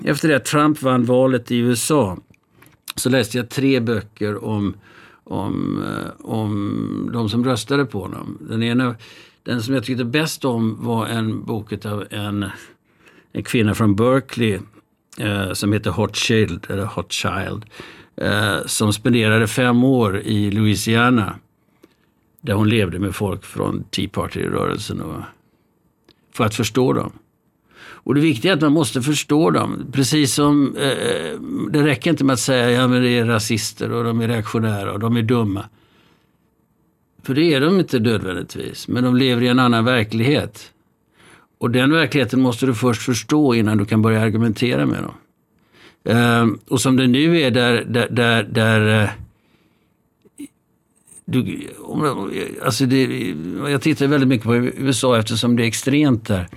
[0.04, 2.18] efter det att Trump vann valet i USA
[2.96, 4.74] så läste jag tre böcker om,
[5.24, 8.38] om, eh, om de som röstade på honom.
[8.42, 8.96] Den ena,
[9.44, 12.46] den som jag tyckte bäst om var en bok av en,
[13.32, 14.60] en kvinna från Berkeley
[15.18, 17.66] eh, som heter Hot Child, eller Hot Child
[18.16, 21.36] eh, som spenderade fem år i Louisiana
[22.42, 25.24] där hon levde med folk från Tea Party-rörelsen
[26.34, 27.12] för att förstå dem.
[28.04, 29.86] Och det viktiga är att man måste förstå dem.
[29.92, 31.40] Precis som eh,
[31.72, 34.94] det räcker inte med att säga ja men det är rasister och de är reaktionära
[34.94, 35.66] och de är dumma.
[37.24, 38.88] För det är de inte nödvändigtvis.
[38.88, 40.72] Men de lever i en annan verklighet.
[41.58, 45.14] Och den verkligheten måste du först förstå innan du kan börja argumentera med dem.
[46.04, 49.10] Eh, och som det nu är där, där, där, där eh,
[51.26, 51.68] du,
[52.64, 53.34] alltså det,
[53.68, 56.48] jag tittar väldigt mycket på USA eftersom det är extremt där.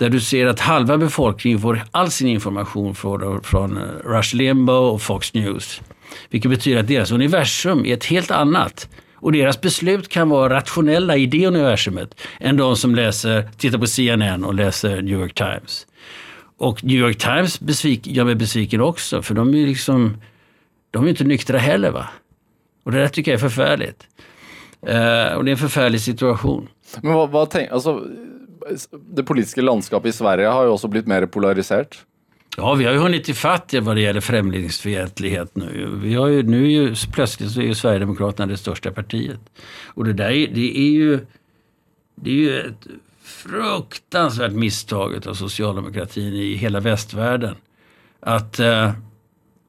[0.00, 4.94] Där du ser att halva befolkningen får all sin information från, från eh, Rush Limbaugh
[4.94, 5.80] och Fox News.
[6.30, 8.88] Vilket betyder att deras universum är ett helt annat.
[9.14, 13.86] Och deras beslut kan vara rationella i det universumet än de som läser, tittar på
[13.86, 15.86] CNN och läser New York Times.
[16.58, 20.16] Och New York Times besvik, gör mig besviken också för de är liksom,
[20.90, 21.90] de är inte nyktra heller.
[21.90, 22.08] va.
[22.84, 24.06] Och det där tycker jag är förfärligt.
[24.88, 26.68] Uh, och det är en förfärlig situation.
[27.02, 28.04] Men vad, vad tänk, alltså,
[28.90, 32.04] det politiska landskapet i Sverige har ju också blivit mer polariserat.
[32.56, 35.90] Ja, vi har ju hunnit ifatt vad det gäller främlingsfientlighet nu.
[36.02, 39.40] Vi har ju, nu är ju, plötsligt så är ju Sverigedemokraterna det största partiet.
[39.86, 41.20] Och det där det är ju,
[42.14, 42.86] det är ju ett
[43.22, 47.54] fruktansvärt misstag av socialdemokratin i hela västvärlden.
[48.20, 48.92] Att eh,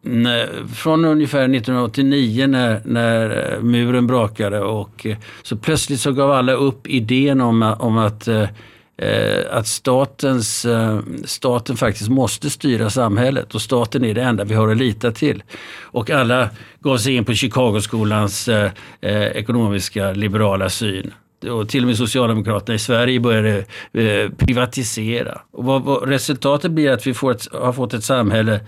[0.02, 6.32] när, från ungefär 1989 när, när eh, muren brakade och eh, så plötsligt så gav
[6.32, 8.50] alla upp idén om, om att eh,
[8.98, 14.54] Eh, att statens, eh, staten faktiskt måste styra samhället och staten är det enda vi
[14.54, 15.44] har att lita till.
[15.82, 16.50] Och alla
[16.80, 21.14] gav sig in på Chicagoskolans eh, eh, ekonomiska liberala syn.
[21.50, 23.58] Och till och med Socialdemokraterna i Sverige började
[23.94, 25.42] eh, privatisera.
[25.52, 28.60] Och vad, vad, resultatet blir att vi får ett, har fått ett samhälle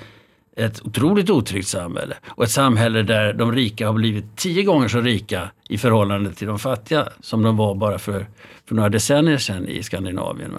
[0.56, 5.02] ett otroligt otryggt samhälle och ett samhälle där de rika har blivit tio gånger så
[5.02, 8.28] rika i förhållande till de fattiga som de var bara för,
[8.66, 10.52] för några decennier sedan i Skandinavien.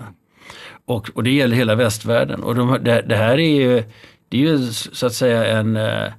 [0.85, 2.43] Och, och det gäller hela västvärlden.
[2.43, 3.85] Och de, det, det, här är ju,
[4.29, 6.13] det är ju så att säga en, eh,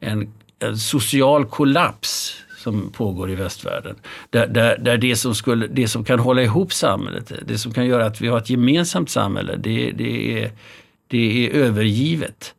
[0.00, 3.96] en, en social kollaps som pågår i västvärlden.
[4.30, 7.86] Där, där, där det, som skulle, det som kan hålla ihop samhället, det som kan
[7.86, 10.50] göra att vi har ett gemensamt samhälle, det, det, är,
[11.08, 12.54] det är övergivet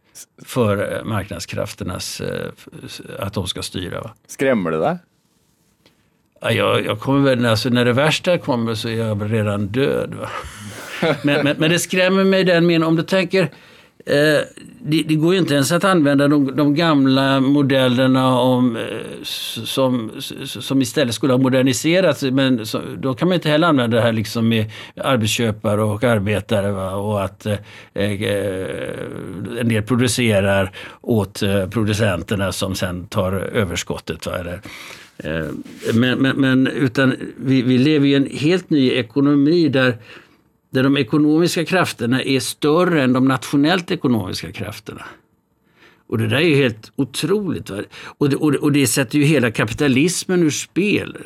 [0.46, 2.52] för eh, marknadskrafternas, eh,
[3.20, 4.02] att de ska styra.
[4.02, 4.12] Va?
[4.28, 4.98] Skrämmer det dig?
[6.42, 10.16] Ja, jag, jag kommer väl, alltså när det värsta kommer så är jag redan död.
[11.24, 13.50] Men, men, men det skrämmer mig den meningen, om du tänker
[14.06, 14.42] Eh,
[14.86, 20.12] det, det, går ju inte ens att använda de, de gamla modellerna om, eh, som,
[20.46, 22.24] som istället skulle ha moderniserats.
[22.24, 26.72] Men så, då kan man inte heller använda det här liksom med arbetsköpare och arbetare.
[26.72, 26.96] Va?
[26.96, 27.58] Och att eh,
[27.94, 28.12] eh
[29.60, 34.26] en del producerar åt producenterna som sen tar överskottet.
[34.26, 34.38] Va?
[34.38, 34.62] Eller,
[35.18, 35.46] eh,
[35.94, 39.98] men, men, men, utan vi, vi lever i en helt ny ekonomi där
[40.74, 45.06] där de ekonomiska krafterna är större än de nationellt ekonomiska krafterna.
[46.08, 47.70] Och det där är helt otroligt.
[47.70, 47.78] Va?
[48.04, 51.18] Och, det, och, det, och det sätter ju hela kapitalismen ur spel.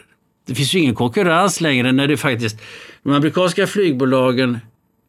[0.47, 2.61] Det finns ju ingen konkurrens längre när det faktiskt...
[3.03, 4.59] De amerikanska flygbolagen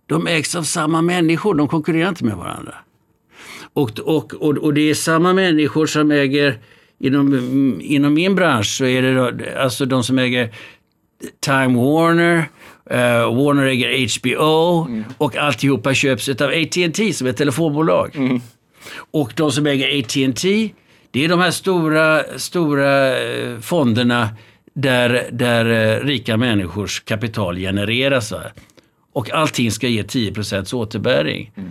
[0.07, 2.75] de ägs av samma människor, de konkurrerar inte med varandra.
[3.73, 6.59] Och, och, och, och det är samma människor som äger,
[6.99, 10.55] inom, inom min bransch så är det då, alltså de som äger
[11.41, 12.45] Time Warner,
[12.91, 15.05] Uh, Warner äger HBO mm.
[15.19, 18.17] och alltihopa köps av AT&T som är ett telefonbolag.
[18.17, 18.41] Mm.
[19.11, 20.71] Och de som äger AT&T
[21.11, 24.29] det är de här stora, stora eh, fonderna
[24.75, 28.33] där, där eh, rika människors kapital genereras.
[28.33, 28.43] Va?
[29.13, 30.33] Och allting ska ge 10
[30.73, 31.53] återbäring.
[31.57, 31.71] Mm.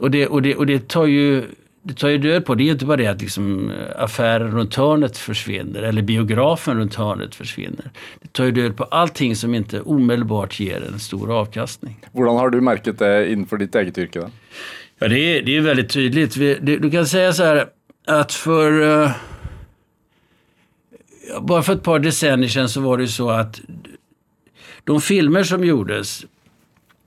[0.00, 1.44] Och, det, och, det, och det tar ju
[1.86, 2.54] det tar ju död på.
[2.54, 6.94] Det är ju inte bara det att liksom affären runt hörnet försvinner eller biografen runt
[6.94, 7.90] hörnet försvinner.
[8.22, 12.00] Det tar ju död på allting som inte omedelbart ger en stor avkastning.
[12.12, 14.20] Hur har du märkt det inför ditt eget yrke?
[14.20, 14.30] Då?
[14.98, 16.36] Ja, det är, det är väldigt tydligt.
[16.36, 17.66] Vi, det, du kan säga så här
[18.06, 18.80] att för...
[18.80, 19.10] Uh,
[21.40, 23.60] bara för ett par decennier sedan så var det ju så att
[24.84, 26.26] de filmer som gjordes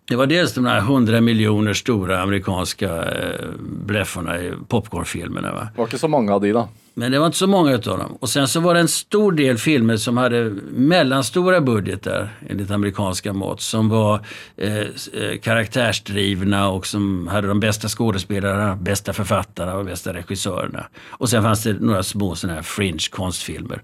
[0.08, 5.54] det var dels de här 100 miljoner stora amerikanska eh, i popcornfilmerna.
[5.54, 5.67] Va?
[5.74, 6.70] Det var inte så många av de då?
[6.93, 8.17] Men det var inte så många av dem.
[8.20, 13.34] Och sen så var det en stor del filmer som hade mellanstora budgetar enligt amerikanska
[13.34, 13.62] mått.
[13.62, 14.26] Som var
[14.58, 14.88] eh, eh,
[15.41, 20.88] karaktärsdrivna och som hade de bästa skådespelarna, bästa författarna och bästa regissörerna.
[21.10, 23.82] Och sen fanns det några små sådana här fringe konstfilmer.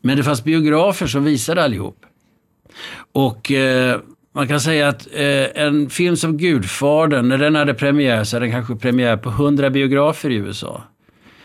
[0.00, 1.96] Men det fanns biografer som visade allihop.
[3.12, 4.00] Och eh,
[4.34, 8.46] man kan säga att eh, en film som Gudfadern, när den hade premiär så hade
[8.46, 10.82] den kanske premiär på 100 biografer i USA.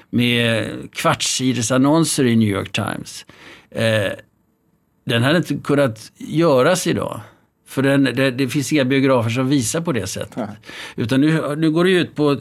[0.10, 3.26] Med kvartssidesannonser i New York Times.
[3.72, 4.12] Eh,
[5.06, 7.22] den hade inte kunnat göras idag.
[7.68, 10.36] För den, det, det, finns inga biografer som visar på det sättet.
[10.36, 10.48] Nej.
[10.96, 12.38] Utan nu, nu går det ut på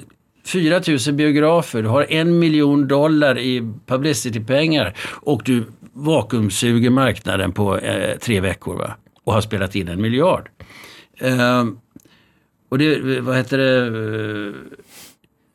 [0.46, 7.78] 4 000 biografer, du har en miljon dollar i publicitypengar och du vakuumsuger marknaden på
[7.78, 8.76] eh, tre veckor.
[8.76, 8.94] Va?
[9.28, 10.48] Och har spelat in en miljard.
[11.22, 11.64] Uh,
[12.68, 14.52] och det, vad heter eh,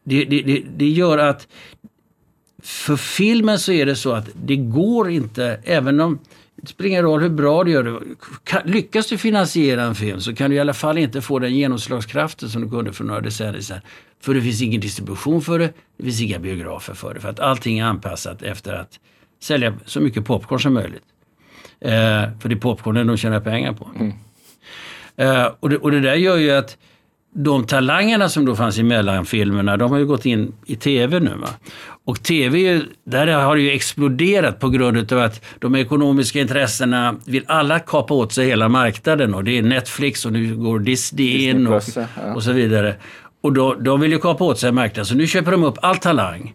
[0.04, 1.48] det, det, det, det, gör att
[2.64, 6.20] för filmen så är det så att det går inte, även om
[6.56, 8.00] det spelar ingen roll hur bra du gör det.
[8.72, 12.50] Lyckas du finansiera en film så kan du i alla fall inte få den genomslagskraften
[12.50, 13.82] som du kunde för några decennier sedan.
[14.22, 17.20] För det finns ingen distribution för det, det finns inga biografer för det.
[17.20, 19.00] För att allting är anpassat efter att
[19.42, 21.04] sälja så mycket popcorn som möjligt.
[21.82, 21.92] Eh,
[22.40, 23.90] för det är popcornen de tjänar pengar på.
[23.96, 24.14] Mm.
[25.16, 26.78] Eh, och, det, och det där gör ju att
[27.36, 31.36] de talangerna som då fanns i mellanfilmerna, de har ju gått in i tv nu.
[31.36, 31.50] Va?
[32.06, 37.44] Och tv, där har det ju exploderat på grund av att de ekonomiska intressena vill
[37.48, 39.34] alla kapa åt sig hela marknaden.
[39.34, 41.84] Och det är Netflix och nu går Disney in och,
[42.36, 42.96] och så vidare.
[43.42, 45.98] Och då, de vill ju kapa åt sig marknaden, så nu köper de upp all
[45.98, 46.54] talang.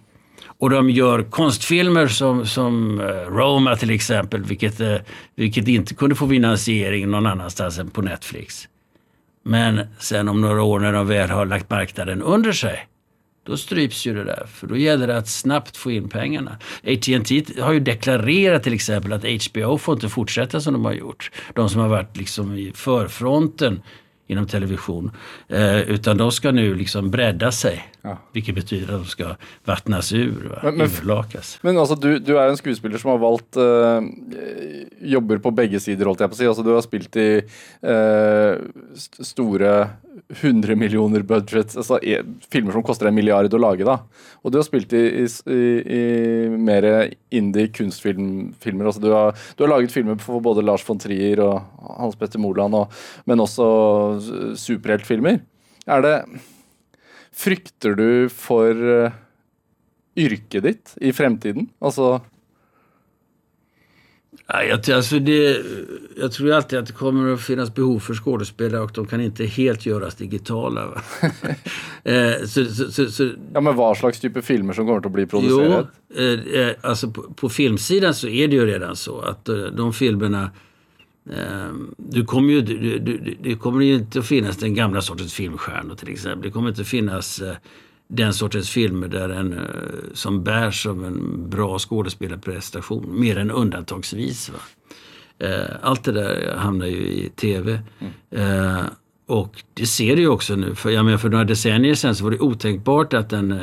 [0.61, 4.97] Och de gör konstfilmer som, som eh, Roma till exempel, vilket, eh,
[5.35, 8.69] vilket inte kunde få finansiering någon annanstans än på Netflix.
[9.45, 12.89] Men sen om några år när de väl har lagt marknaden under sig,
[13.47, 14.47] då stryps ju det där.
[14.47, 16.59] För då gäller det att snabbt få in pengarna.
[16.87, 21.31] AT&T har ju deklarerat till exempel att HBO får inte fortsätta som de har gjort.
[21.55, 23.83] De som har varit liksom i förfronten
[24.27, 25.11] inom television.
[25.49, 27.89] Eh, utan de ska nu liksom bredda sig.
[28.03, 28.19] Ja.
[28.33, 30.61] Vilket betyder att de ska vattnas ur, va?
[30.63, 31.59] men, men, urlakas.
[31.63, 34.01] Men alltså, du, du är en skådespelare som har valt eh,
[35.01, 36.49] jobber på bägge sidor, hållt jag på att säga.
[36.49, 37.43] Alltså, du har spelat i
[37.83, 39.89] eh, st stora
[40.29, 43.99] 100 miljoner budget, alltså e, filmer som kostar en miljard att laga.
[44.33, 45.55] Och du har spelat i, i,
[45.97, 48.85] i mer indie kunstfilmer.
[48.85, 52.39] Alltså, du, har, du har lagat filmer för både Lars von Trier och Hans Petter
[52.39, 52.93] Moland, och,
[53.25, 54.21] men också
[54.57, 55.41] superheltfilmer.
[55.87, 56.25] Är det
[57.39, 59.13] Frykter du for uh,
[60.19, 61.69] yrket ditt i fremtiden?
[61.79, 62.19] Altså
[64.47, 65.63] Ja, jag, alltså det,
[66.17, 69.45] jag tror alltid att det kommer att finnas behov för skådespelare och de kan inte
[69.45, 70.83] helt göras digitala.
[72.05, 75.27] eh, så, så, så, ja, men vad slags typ av filmer som kommer att bli
[75.27, 75.87] producerade?
[76.09, 79.57] Jo, eh, eh, alltså på, på, filmsidan så är det ju redan så att eh,
[79.57, 80.49] de filmerna eh,
[81.97, 85.95] du kommer ju, du, du, det kommer ju inte att finnas den gamla sortens filmstjärnor
[85.95, 86.43] till exempel.
[86.43, 87.57] Det kommer inte att finnas eh,
[88.09, 89.65] den sortens filmer där en, eh,
[90.15, 94.51] som bärs av en bra skådespelarprestation, mer än undantagsvis.
[94.51, 94.59] Va?
[95.47, 97.83] Eh, allt det där hamnar ju i tv.
[98.31, 98.85] Mm.
[99.29, 100.75] Eh, och det ser du ju också nu.
[100.75, 103.59] För, jag menar, för några decennier sedan så var det otänkbart att en uh,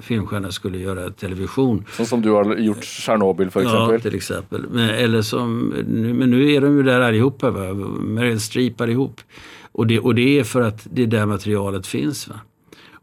[0.00, 1.84] filmstjärna skulle göra television.
[1.96, 3.94] Så som du har gjort Tjernobyl för exempel?
[3.94, 4.64] Ja, till exempel.
[4.70, 7.50] Men, eller som, nu, men nu är de ju där allihopa.
[7.50, 7.74] Va?
[8.00, 9.20] Meryl Streep allihop.
[9.72, 12.28] Och det, och det är för att det är där materialet finns.
[12.28, 12.34] Va?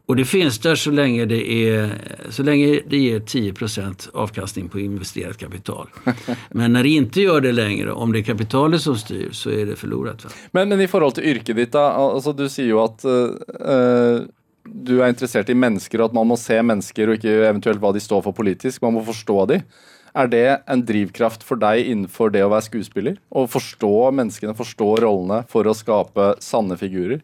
[0.08, 1.90] Och det finns där så länge det, är,
[2.30, 5.88] så länge det ger 10% avkastning på investerat kapital.
[6.50, 9.66] Men när det inte gör det längre, om det är kapitalet som styr, så är
[9.66, 10.24] det förlorat.
[10.24, 10.30] Va?
[10.50, 14.20] Men, men i förhållande till yrket ditt, alltså, du säger ju att uh,
[14.64, 17.94] du är intresserad i människor och att man måste se människor och inte eventuellt vad
[17.94, 19.60] de står för politiskt, man måste förstå dem.
[20.12, 23.16] Är det en drivkraft för dig inför det att vara skådespelare?
[23.34, 27.20] Att förstå människorna, förstå rollerna för att skapa sanna figurer?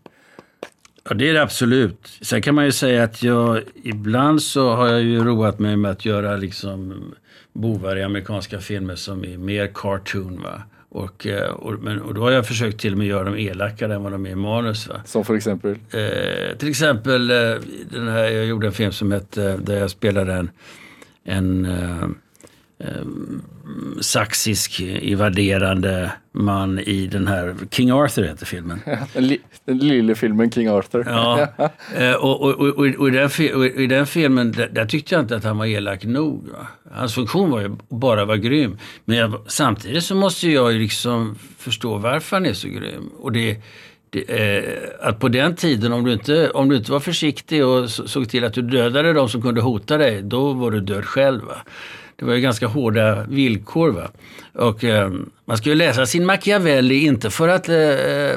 [1.08, 2.18] Ja, det är det absolut.
[2.20, 5.90] Sen kan man ju säga att jag ibland så har jag ju roat mig med
[5.90, 7.04] att göra liksom
[7.52, 10.42] bovar i amerikanska filmer som är mer cartoon.
[10.42, 10.62] Va?
[10.88, 13.94] Och, eh, och, men, och då har jag försökt till och med göra dem elakare
[13.94, 14.88] än vad de är i manus.
[14.88, 15.00] Va?
[15.04, 15.70] Som för exempel?
[15.70, 17.56] Eh, till exempel, eh,
[17.90, 20.50] den här, jag gjorde en film som hette, där jag spelade en,
[21.24, 21.66] en
[22.78, 23.04] eh,
[24.00, 28.80] saxisk invaderande man i den här King Arthur heter filmen.
[29.12, 31.04] den, li, den lilla filmen King Arthur.
[31.08, 31.48] Ja,
[31.96, 35.22] eh, och, och, och, och, i den, och i den filmen där, där, tyckte jag
[35.22, 36.48] inte att han var elak nog.
[36.48, 36.66] Va?
[36.92, 38.78] Hans funktion var ju bara att vara grym.
[39.04, 43.10] Men jag, samtidigt så måste jag ju liksom förstå varför han är så grym.
[43.18, 43.60] Och det,
[44.10, 47.90] det, eh, att på den tiden, om du, inte, om du inte var försiktig och
[47.90, 51.42] såg till att du dödade de som kunde hota dig, då var du död själv.
[51.42, 51.56] Va?
[52.24, 53.90] Det var ju ganska hårda villkor.
[53.90, 54.10] Va?
[54.52, 55.12] Och eh,
[55.44, 58.36] man ska ju läsa sin Machiavelli inte för att eh, eh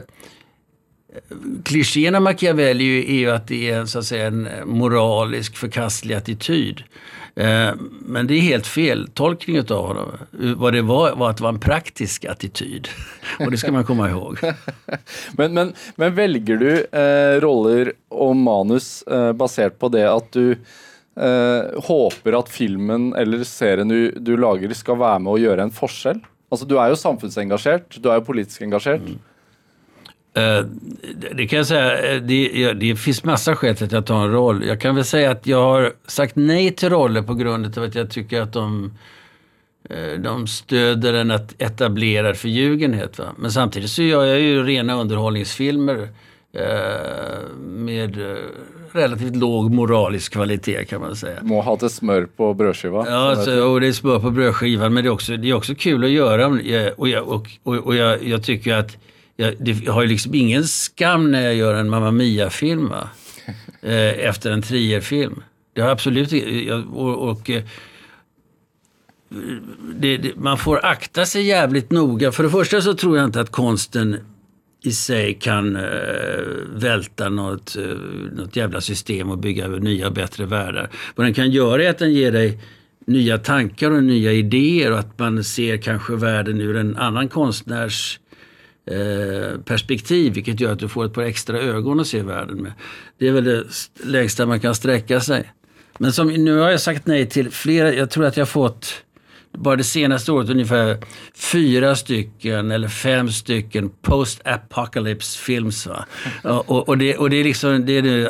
[1.63, 6.83] Klichén av Machiavelli är ju att det är så att säga, en moralisk förkastlig attityd.
[7.35, 10.11] Eh, men det är helt fel tolkning av honom.
[10.31, 12.87] Vad det var var att det var en praktisk attityd.
[13.39, 14.39] Och det ska man komma ihåg.
[15.31, 20.57] men, men, men väljer du eh, roller och manus eh, baserat på det att du
[21.17, 25.73] eh, håper at filmen eller serien du, du, lager, skal være med å gjøre en
[25.73, 26.21] forskjell?
[26.51, 29.01] Altså, du är ju samhällsengagerad, du är jo politiskt engagerad.
[29.09, 29.19] Mm.
[30.37, 30.65] Eh,
[31.31, 34.31] det kan jag säga, eh, det, det, finns massa skäl till att jag tar en
[34.31, 34.65] roll.
[34.65, 37.95] Jag kan väl säga att jag har sagt nej till roller på grund av att
[37.95, 38.91] jag tycker att de,
[39.89, 43.19] eh, de stöder en etablerad förljugenhet.
[43.19, 43.25] Va?
[43.37, 46.09] Men samtidigt så gör jag ju rena underhållningsfilmer
[47.57, 48.17] med
[48.97, 51.39] relativt låg moralisk kvalitet kan man säga.
[51.41, 53.05] Må ha lite smör på brödskivan.
[53.09, 55.75] Ja, alltså, och det är smör på brödskivan men det är också, det är också
[55.75, 56.47] kul att göra.
[56.97, 58.97] Och jag, och, och, och jag, jag tycker att
[59.35, 62.91] jag, det, har ju liksom ingen skam när jag gör en Mamma Mia-film
[63.81, 65.43] eh, efter en Trier-film.
[65.73, 67.63] Det har absolut jag, och, och eh,
[69.95, 72.31] det, det, man får akta sig jävligt noga.
[72.31, 74.19] För det första så tror jag inte att konsten
[74.83, 75.83] i sig kan eh,
[76.73, 77.83] välta något, eh,
[78.33, 80.89] något jävla system och bygga nya bättre världar.
[81.15, 82.59] Vad den kan göra är att den ger dig
[83.07, 88.19] nya tankar och nya idéer och att man ser kanske världen ur en annan konstnärs
[88.85, 92.71] eh, perspektiv vilket gör att du får ett par extra ögon att se världen med.
[93.17, 93.63] Det är väl det
[94.03, 95.51] längsta man kan sträcka sig.
[95.97, 99.03] Men som, nu har jag sagt nej till flera, jag tror att jag fått
[99.57, 100.97] bara det senaste året ungefär
[101.35, 105.87] fyra stycken eller fem stycken post-apocalypse films.
[105.87, 106.05] Va?
[106.43, 108.29] Och, och, det, och det är liksom, det är nu,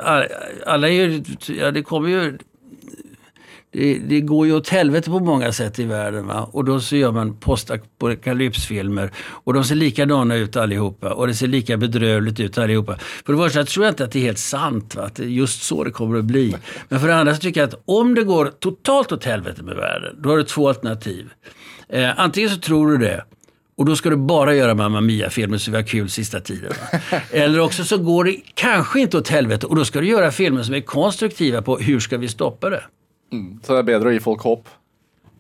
[0.66, 2.38] alla är ju, ja det kommer ju
[3.78, 6.28] det, det, går ju åt helvete på många sätt i världen.
[6.28, 6.50] Va?
[6.52, 9.12] Och då så gör man postapokalypsfilmer.
[9.18, 11.14] Och de ser likadana ut allihopa.
[11.14, 12.98] Och det ser lika bedrövligt ut allihopa.
[13.26, 14.96] För det första tror jag inte att det är helt sant.
[14.96, 15.04] Va?
[15.04, 16.56] Att det är just så det kommer att bli.
[16.90, 19.76] Men för det andra så tycker jag att om det går totalt åt helvete med
[19.76, 20.16] världen.
[20.22, 21.30] Då har du två alternativ.
[21.90, 23.24] Eh, antingen så tror du det.
[23.78, 26.74] Och då ska du bara göra Mamma Mia-filmer så vi har kul sista tiden.
[27.32, 30.64] Eller också så går det kanske inte åt helvete och då ska du göra filmer
[30.64, 32.84] som är konstruktiva på hur ska vi stoppa det.
[33.32, 33.60] Mm.
[33.64, 34.70] Så det är bättre att ge folk hopp?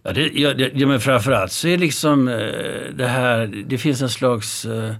[0.04, 2.36] Ja, det, ja, det, ja men framförallt så är liksom eh,
[2.93, 4.93] det här, det finns en slags eh,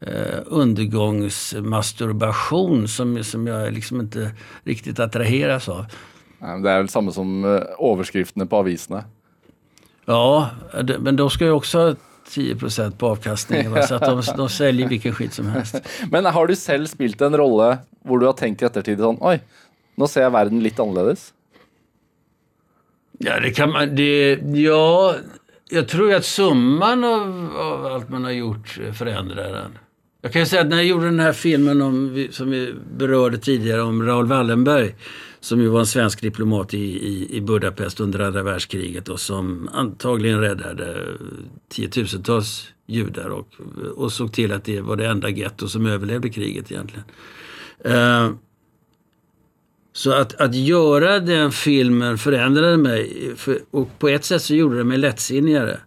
[0.00, 4.30] eh, undergångsmasturbation som, som jag liksom inte
[4.64, 5.86] riktigt attraheras av.
[6.38, 7.62] Det är väl samma som uh,
[7.92, 9.04] överskrifterna på aviserna?
[10.04, 10.50] Ja,
[10.84, 11.94] det, men de ska ju också ha
[12.30, 12.56] 10
[12.98, 13.82] på avkastningen.
[13.82, 15.80] så att de, de säljer vilken skit som helst.
[16.10, 17.78] Men har du själv spelat en roll där
[18.18, 19.40] du har tänkt i eftertid, sån, oj,
[19.94, 21.16] nu ser jag världen lite annorlunda?
[23.24, 23.96] Ja, det kan man...
[23.96, 25.16] Det, ja,
[25.70, 29.78] jag tror att summan av, av allt man har gjort förändrar den.
[30.22, 33.38] Jag kan ju säga att när jag gjorde den här filmen om, som vi berörde
[33.38, 34.94] tidigare om Raoul Wallenberg
[35.40, 39.68] som ju var en svensk diplomat i, i, i Budapest under andra världskriget och som
[39.72, 41.06] antagligen räddade
[41.68, 43.48] tiotusentals judar och,
[43.96, 47.04] och såg till att det var det enda getto som överlevde kriget egentligen.
[47.86, 48.32] Uh,
[50.00, 53.32] så att, att göra den filmen förändrade mig.
[53.36, 55.80] För, och på ett sätt så gjorde det mig lättsinnigare.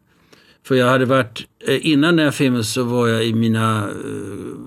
[0.67, 3.93] För jag hade varit, eh, innan den filmen så var jag i mina uh,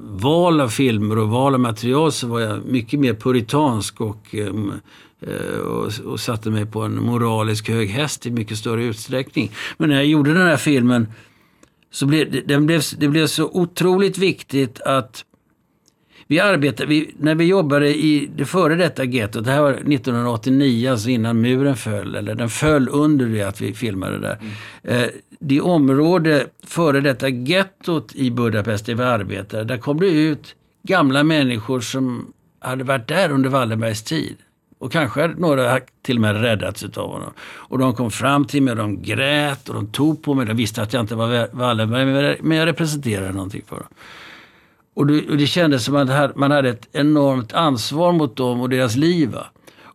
[0.03, 4.73] val av filmer och val av material så var jag mycket mer puritansk och, um,
[5.29, 9.51] uh, och, och, satte mig på en moralisk hög häst i mycket större utsträckning.
[9.79, 11.07] Men när jag gjorde den här filmen
[11.91, 15.25] så blev den blev, det blev så otroligt viktigt att
[16.27, 20.91] vi arbetade, vi, när vi jobbade i det före detta gettot, det här var 1989,
[20.91, 24.39] alltså innan muren föll, eller den föll under det att vi filmade där.
[24.41, 25.03] Mm.
[25.03, 25.09] Eh,
[25.41, 31.23] det område före detta gettot i Budapest där vi arbetade, där kom det ut gamla
[31.23, 34.37] människor som hade varit där under Wallenbergs tid.
[34.79, 37.33] Och kanske några till och med räddats av honom.
[37.41, 40.47] Och de kom fram till mig, de grät och de tog på mig.
[40.47, 43.89] De visste att jag inte var Wallenberg, men jag representerade någonting för dem.
[44.97, 48.69] Och det, och det kändes som att man hade ett enormt ansvar mot dem och
[48.69, 49.31] deras liv.
[49.31, 49.47] Va?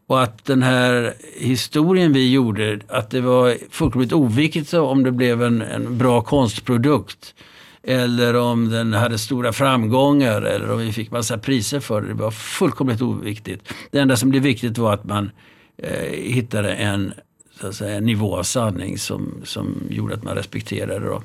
[0.07, 5.43] Och att den här historien vi gjorde, att det var fullkomligt oviktigt om det blev
[5.43, 7.35] en, en bra konstprodukt.
[7.83, 12.07] Eller om den hade stora framgångar eller om vi fick massa priser för det.
[12.07, 13.73] Det var fullkomligt oviktigt.
[13.91, 15.31] Det enda som blev viktigt var att man
[15.77, 17.13] eh, hittade en,
[17.61, 21.23] så att säga, en nivå av sanning som, som gjorde att man respekterade dem.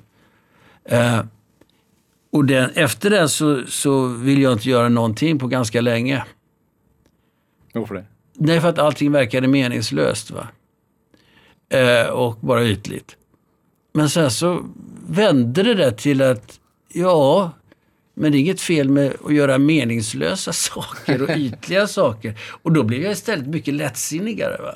[0.84, 1.20] Eh,
[2.36, 6.24] och den, efter det så, så vill jag inte göra någonting på ganska länge.
[7.72, 8.04] Varför det?
[8.34, 10.30] Nej, för att allting verkade meningslöst.
[10.30, 10.48] Va?
[11.68, 13.16] Eh, och bara ytligt.
[13.92, 14.66] Men sen så
[15.08, 16.60] vände det där till att,
[16.92, 17.52] ja,
[18.14, 22.38] men det är inget fel med att göra meningslösa saker och ytliga saker.
[22.62, 24.62] Och då blir jag istället mycket lättsinnigare.
[24.62, 24.74] Va?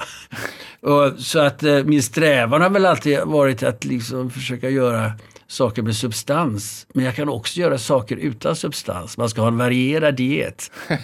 [0.91, 5.13] Och, så att eh, min strävan har väl alltid varit att liksom försöka göra
[5.51, 6.87] saker med substans.
[6.95, 9.17] Men jag kan också göra saker utan substans.
[9.17, 10.71] Man ska ha en varierad diet.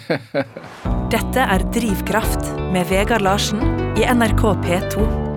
[1.11, 3.59] Detta är Drivkraft med Vegard Larsen
[3.97, 5.27] i NRK P2.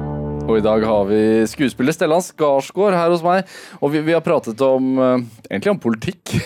[0.47, 3.43] Och idag har vi skådespelare Stellan Skarsgård här hos mig.
[3.73, 5.19] Och vi, vi har pratat om, äh,
[5.51, 6.35] egentligen om politik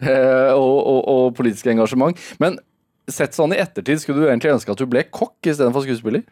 [0.00, 2.16] eh, och, och, och, politiska engagemang.
[2.36, 2.58] Men
[3.08, 6.22] sett sån i eftertid, skulle du egentligen önska att du blev kock istället för skådespelare?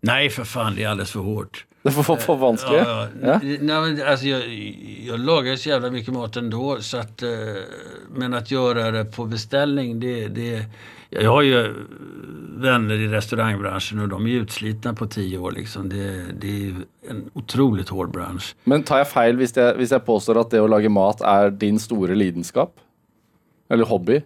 [0.00, 1.66] Nej, för fan, det är alldeles för hårt.
[1.86, 2.82] Det vara för vanskligt.
[2.86, 3.40] Ja, ja.
[3.42, 4.48] Nej, men alltså, jag,
[5.06, 6.76] jag lagar så jävla mycket mat ändå.
[6.80, 7.28] Så att, eh,
[8.14, 10.64] men att göra det på beställning, det, det...
[11.10, 11.74] Jag har ju
[12.56, 15.52] vänner i restaurangbranschen och de är utslitna på tio år.
[15.52, 15.88] Liksom.
[15.88, 16.74] Det, det är
[17.10, 18.54] en otroligt hård bransch.
[18.64, 21.78] Men tar jag fel om jag, jag påstår att det att laga mat är din
[21.78, 22.80] stora lidenskap?
[23.68, 24.22] Eller hobby?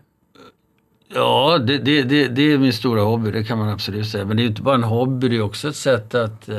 [1.14, 4.24] Ja, det, det, det, det, är min stora hobby, det kan man absolut säga.
[4.24, 6.48] Men det är inte bara en hobby, det är också ett sätt att...
[6.48, 6.58] Uh,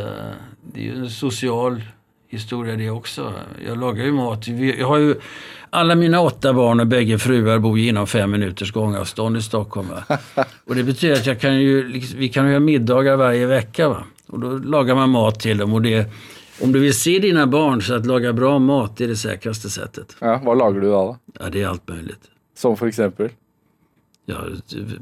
[0.73, 1.81] det är ju en social
[2.27, 3.33] historia det också.
[3.65, 4.47] Jag lagar ju mat.
[4.47, 5.15] Jag har ju,
[5.69, 9.87] alla mina åtta barn och bägge fruar bor ju inom fem minuters gångavstånd i Stockholm.
[9.87, 10.17] Va?
[10.65, 13.89] Och det betyder att jag kan ju, liksom, vi kan göra middagar varje vecka.
[13.89, 14.03] Va?
[14.27, 15.73] Och då lagar man mat till dem.
[15.73, 16.11] Och det,
[16.61, 19.69] om du vill se dina barn så att laga bra mat, det är det säkraste
[19.69, 20.15] sättet.
[20.19, 21.17] Ja, vad lagar du då?
[21.39, 22.21] Ja, det är allt möjligt.
[22.57, 23.29] Som för exempel?
[24.31, 24.37] Ja,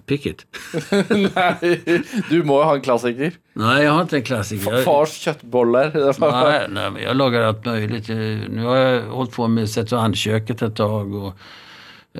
[0.06, 0.46] pick it.
[1.10, 3.36] Nei, du må ha en klassiker.
[3.54, 4.72] Nej, jag har inte en klassiker.
[4.72, 5.92] Jag, Fars kjøttboller.
[6.20, 8.10] nej, nej, men jag lagar allt möjligt.
[8.50, 11.14] Nu har jag hållit på med Setuan-köket ett tag.
[11.16, 11.34] Och,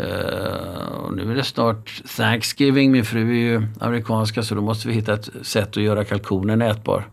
[0.02, 2.92] eh, och nu är det snart Thanksgiving.
[2.92, 6.62] Min fru är ju amerikanska så då måste vi hitta ett sätt att göra kalkonen
[6.62, 7.10] ätbar.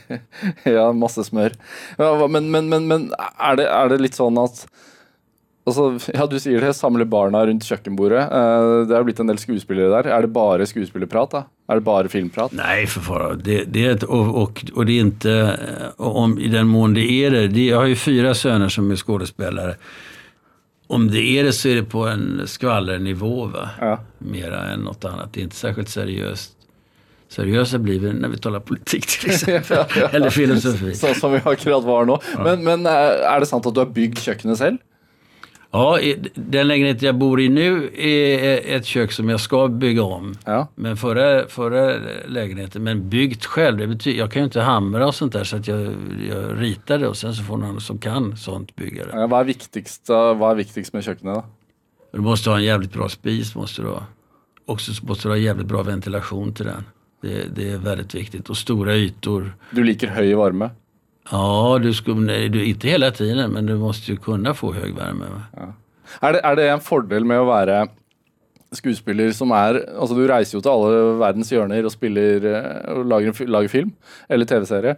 [0.62, 1.52] ja, masse smør.
[1.98, 4.64] Ja, men, men, men, men er, det, er det litt sånn at
[5.66, 8.20] Altså, ja, du sier det, samle barna rundt kjøkkenbordet.
[8.22, 10.08] Eh, det er blitt en del skuespillere der.
[10.14, 11.40] Er det bare skuespillerprat, da?
[11.66, 12.54] Er det bare filmprat?
[12.54, 13.34] Nej, för fara.
[13.34, 16.94] Det, det är ett, och, och, och det är inte, eh, om, i den mån
[16.94, 19.74] det är det, det, jag har ju fyra söner som är skådespelare.
[20.86, 23.70] Om det är det så är det på en skvallernivå, va?
[23.80, 23.98] Ja.
[24.18, 25.32] Mera än något annat.
[25.32, 26.52] Det är inte särskilt seriöst.
[27.28, 29.78] Seriösa blir vi när vi talar politik till exempel.
[30.12, 30.94] Eller filosofi.
[30.94, 32.20] Sånn som vi akkurat var nå.
[32.44, 34.78] Men, men eh, er det sant at du har bygd kjøkkenet selv?
[35.70, 35.98] Ja,
[36.34, 40.34] den lägenhet jag bor i nu är ett kök som jag ska bygga om.
[40.44, 40.68] Ja.
[40.74, 41.96] Men förra, förra
[42.26, 45.56] lägenheten, men byggt själv, det betyder, jag kan ju inte hamra och sånt där så
[45.56, 45.80] att jag,
[46.30, 49.12] jag ritar det och sen så får någon som kan sånt bygga det.
[49.12, 51.44] Ja, Hva er viktigst, hva er viktigst med kjøkkenet, da?
[52.12, 54.02] Du måste ha en jävligt bra spis, måste du ha.
[54.66, 56.84] Också så måste du ha jävligt bra ventilation till den.
[57.22, 58.50] Det, det är väldigt viktigt.
[58.50, 59.52] Och stora ytor.
[59.70, 60.70] Du liker høy varme?
[61.30, 65.24] Ja, du skulle, du, inte hela tiden, men du måste ju kunna få hög värme.
[65.24, 65.72] va?
[66.22, 67.86] Er det, er det en fordel med å være
[68.74, 73.06] skuespiller som er Altså, du reiser jo til alle verdens hjørner og spiller eh, og
[73.10, 73.92] lager, lager film
[74.28, 74.96] eller TV-serie.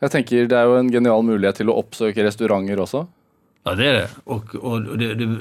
[0.00, 3.06] Jeg tenker Det er jo en genial mulighet til å oppsøke restauranter også.
[3.64, 4.08] Ja, det är det.
[4.24, 5.38] Och, och, och det, det,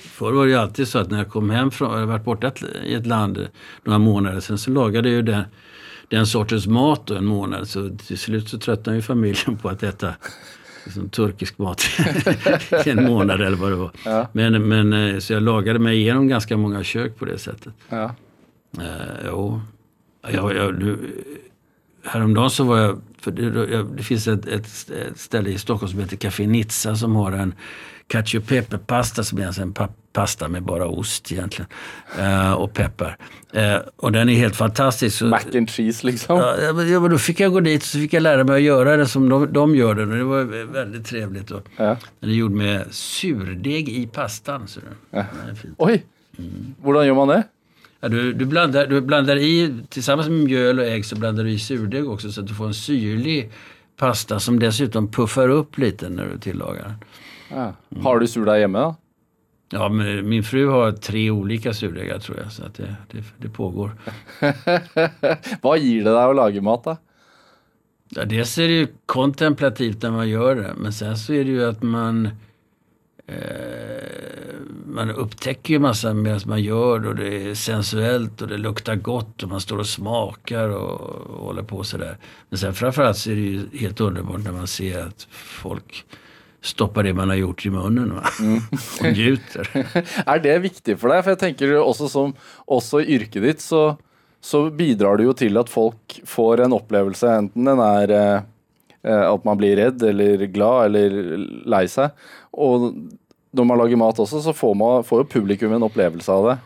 [0.00, 2.52] förr var det ju alltid så att när jag kom hem från, jag varit borta
[2.84, 3.48] i ett land
[3.84, 5.44] några månader sen så lagade jag ju den,
[6.08, 7.68] den sortens mat då en månad.
[7.68, 10.14] Så till slut så tröttnade ju familjen på att äta
[10.84, 11.82] liksom, turkisk mat
[12.86, 13.90] en månad eller vad det var.
[14.04, 14.28] Ja.
[14.32, 17.72] Men, men, eh, så jag lagade mig igenom ganska många kök på det sättet.
[17.88, 18.14] Ja.
[18.78, 19.60] Eh, jo.
[20.32, 20.98] Jag, jag, nu,
[22.04, 26.00] häromdagen så var jag, för det, det finns ett, ett, ett ställe i Stockholm som
[26.00, 27.54] heter Café Nizza som har en
[28.06, 29.88] cacio e pepe pasta som är alltså en pa,
[30.18, 31.68] pasta med bara ost egentligen.
[32.18, 33.16] Eh, och peppar.
[33.52, 35.22] Eh, och den är helt fantastisk.
[35.22, 36.36] Mac and cheese, liksom.
[36.38, 38.62] Ja, ja, men- då fick jag gå dit och så fick jag lära mig att
[38.62, 40.02] göra det som de, de gör det.
[40.02, 41.50] Och det var väldigt trevligt.
[41.50, 41.96] Och, Ja.
[42.20, 44.68] Den är gjord med surdeg i pastan.
[44.68, 45.24] Så Ja.
[45.62, 45.74] fint.
[45.78, 46.02] Oi!
[46.82, 47.42] Hvordan gjør man det?
[48.00, 51.50] Ja, du, du, blandar, du blandar i, tillsammans med mjöl och ägg så blandar du
[51.50, 53.50] i surdeg också så att du får en syrlig
[53.96, 56.94] pasta som dessutom puffar upp lite när du tillagar den.
[57.50, 57.74] Ja.
[58.02, 58.96] Har du surdeig hjemme, da?
[59.70, 63.48] Ja, men min fru har tre olika surdegar tror jag så att det, det, det
[63.48, 63.92] pågår.
[65.62, 66.96] Hva gir det deg å lage mat, da?
[68.16, 71.50] Ja, dels är det ju kontemplativt när man gör det men sen så är det
[71.50, 72.26] ju att man
[73.26, 74.18] eh,
[74.86, 78.94] man upptäcker ju massa medan man gör det och det är sensuellt och det luktar
[78.96, 82.16] gott och man står och smakar och, och håller på sådär.
[82.48, 86.04] Men sen framförallt så är det ju helt underbart när man ser att folk
[86.62, 88.22] stoppar det man har gjort i munnen va?
[89.00, 89.68] och njuter.
[90.26, 91.22] Er det viktig for deg?
[91.24, 92.34] For jeg tenker også som
[92.66, 93.96] også i yrket ditt, så,
[94.40, 98.40] så bidrar det jo til at folk får en opplevelse, enten den er eh,
[99.06, 101.38] eh, at man blir redd eller glad eller
[101.68, 102.10] lei seg.
[102.52, 102.90] Og
[103.54, 106.58] når man lager mat også, så får, man, får publikum en opplevelse av det.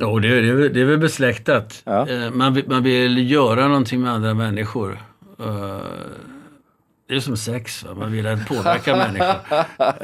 [0.00, 1.82] Jo, det, det, är det är väl besläktat.
[1.84, 2.00] Ja.
[2.08, 4.98] Eh, Man, vill- man vill göra någonting med andra människor.
[5.38, 6.33] Eh,
[7.06, 7.94] det är som sex, va?
[7.94, 9.36] man vill att påverka människor.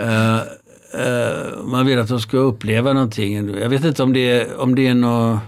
[0.00, 0.40] Uh,
[1.00, 3.54] uh, Man vill att de ska uppleva någonting.
[3.58, 5.40] Jag vet inte om det är, om det är något...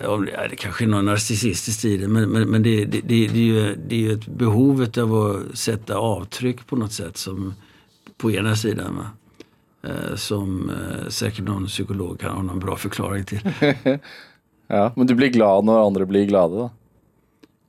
[0.00, 3.00] Om det, ja, det kanske är något narcissistiskt i det, men, men, men det, det,
[3.00, 6.92] det, det, är ju, det är ju ett behovet av att sätta avtryck på något
[6.92, 7.54] sätt som
[8.16, 8.96] på ena sidan.
[8.96, 9.10] Va?
[9.90, 10.70] Uh, som
[11.08, 13.40] säkert någon psykolog kan ha någon bra förklaring till.
[14.66, 16.70] Ja, Men du blir glad när andra blir glada då?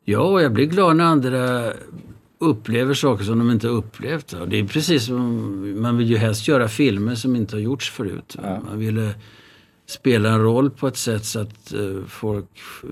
[0.07, 1.73] Ja, och jag blir glad när andra
[2.39, 4.35] upplever saker som de inte har upplevt.
[4.47, 8.37] Det är precis som, man vill ju helst göra filmer som inte har gjorts förut.
[8.41, 8.59] va.
[8.69, 9.09] Man vill eh,
[9.85, 12.89] spela en roll på ett sätt så att eh, folk eh,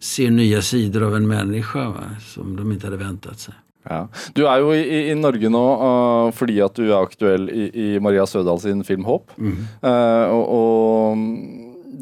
[0.00, 2.04] ser nya sidor av en människa va?
[2.20, 3.54] som de inte hade väntat sig.
[3.88, 4.08] Ja.
[4.32, 8.00] Du er jo i, i Norge nå uh, fordi at du er aktuell i, i
[8.00, 9.34] Maria Sødal sin film 'Håp'.
[9.36, 11.18] Uh, og og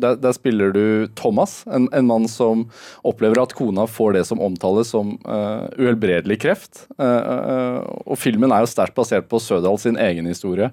[0.00, 2.64] der, der spiller du Thomas, en, en mann som
[3.06, 6.86] opplever at kona får det som omtales som uh, uhelbredelig kreft.
[6.96, 10.70] Uh, uh, og filmen er jo sterkt basert på Sødal sin egen historie.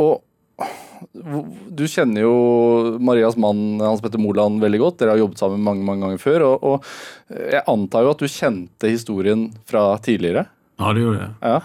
[0.00, 0.14] Og
[1.70, 2.34] du kjenner jo
[3.00, 4.98] Marias mann Hans Petter Moland veldig godt.
[5.00, 6.44] Dere har jobbet sammen mange mange ganger før.
[6.50, 6.78] Og, og
[7.30, 10.44] jeg antar jo at du kjente historien fra tidligere.
[10.80, 11.32] Ja, det gjorde jag.
[11.44, 11.58] Ja.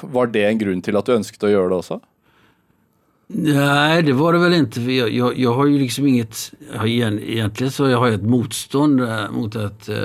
[0.00, 2.00] Var det en grunn til at du ønsket å gjøre det også?
[3.32, 4.80] Nej, det var det väl inte.
[4.80, 6.52] För jag, jag, jag har ju liksom inget...
[6.74, 9.96] Jag egentligen så jag har jag ett motstånd eh, mot att eh,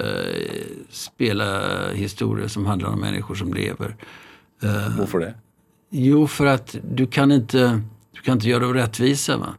[0.89, 1.61] spela
[1.93, 3.95] historier som handlar om människor som lever.
[4.63, 5.34] Eh, Hvorfor det?
[5.89, 9.38] Jo, för att du kan inte, du kan inte göra rättvisa.
[9.38, 9.55] Va?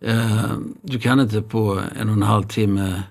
[0.00, 3.02] Eh, du kan inte på en och en halv timme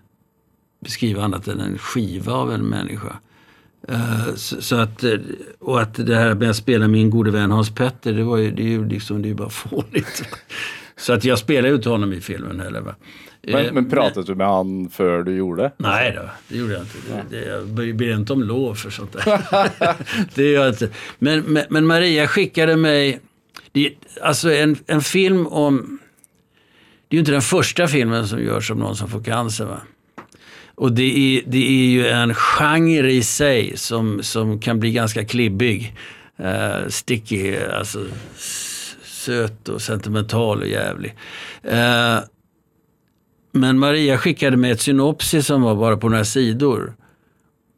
[0.79, 3.19] beskriva annat än en skiva av en människa.
[3.87, 5.13] Eh, så, så att, eh,
[5.59, 8.51] och att det här med att spela min gode vän Hans Petter, det, var ju,
[8.51, 10.23] det är ju liksom, det är bara fånigt.
[10.97, 12.81] Så att jag spelar ju inte honom i filmen heller.
[12.81, 12.95] Va?
[13.41, 15.71] Eh, Men, men pratet du med han før du gjorde det?
[15.77, 16.97] Nej då, det gjorde jag inte.
[17.29, 19.41] Det, det, jag ber inte om lov för sånt där.
[20.35, 20.89] det gör jag inte.
[21.19, 23.19] Men, men, men Maria skickade mig,
[23.71, 25.99] det, alltså en, en film om,
[27.07, 29.65] det är ju inte den första filmen som görs om någon som får cancer.
[29.65, 29.81] Va?
[30.79, 35.25] Och det är, det är ju en genre i sig som, som kan bli ganska
[35.25, 35.95] klibbig.
[36.39, 38.05] Uh, sticky, alltså
[39.03, 41.15] söt och sentimental och jävlig.
[41.65, 42.19] Uh,
[43.51, 46.95] men Maria skickade mig ett synopsis som var bara på några sidor.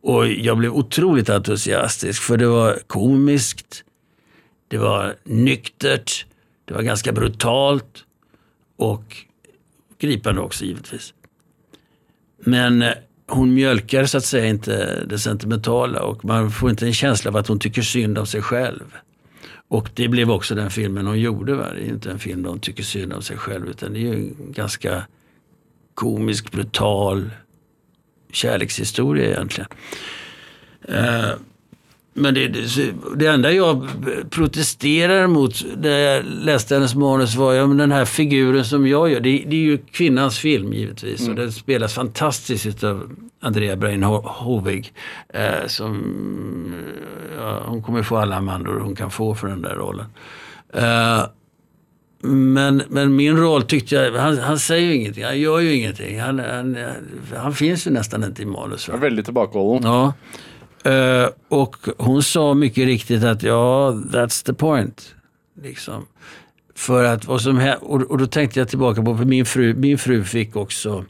[0.04, 3.84] Och jag blev otroligt entusiastisk för det var komiskt,
[4.68, 6.26] det var nyktert,
[6.66, 8.06] det var ganska brutalt
[8.78, 9.16] och
[10.00, 11.14] gripande också givetvis.
[12.44, 12.94] Men eh,
[13.28, 17.38] hon mjölkar så att säga inte det sentimentala och man får inte en känsla av
[17.38, 18.96] att hon tycker synd om sig själv.
[19.68, 21.56] Och det blev också den filmen hon gjorde.
[21.56, 21.68] Va?
[21.74, 24.02] Det är inte en film där hon tycker synd om sig själv utan det är
[24.02, 25.04] ju en ganska
[25.94, 27.30] komisk, brutal
[28.32, 29.70] kärlekshistoria egentligen.
[30.88, 31.32] Eh,
[32.14, 33.88] men det, det, det enda jag
[34.30, 39.20] protesterar mot när jag läste hennes manus var men den här figuren som jag gör.
[39.20, 44.94] Det, det är ju kvinnans film givetvis och den spelas fantastiskt av Andrea Brain Hovig.
[45.30, 46.76] Eh, som,
[47.38, 50.06] ja, hon kommer få alla mandor hon kan få för den där rollen.
[50.74, 51.26] Eh,
[52.24, 56.20] men, men min roll tyckte jag, han, han säger ju ingenting, han gör ju ingenting.
[56.20, 56.78] Han, han,
[57.38, 58.90] han finns ju nästan inte i manus.
[58.90, 58.98] Va?
[58.98, 59.92] Veldig tilbakeholden.
[59.92, 60.14] Ja.
[60.84, 65.16] Eh, och hon sa mycket riktigt att ja, that's the point.
[65.62, 66.06] Liksom.
[66.76, 69.98] För att och, som och, och då tänkte jag tillbaka på, för min fru, min
[69.98, 71.06] fru fick också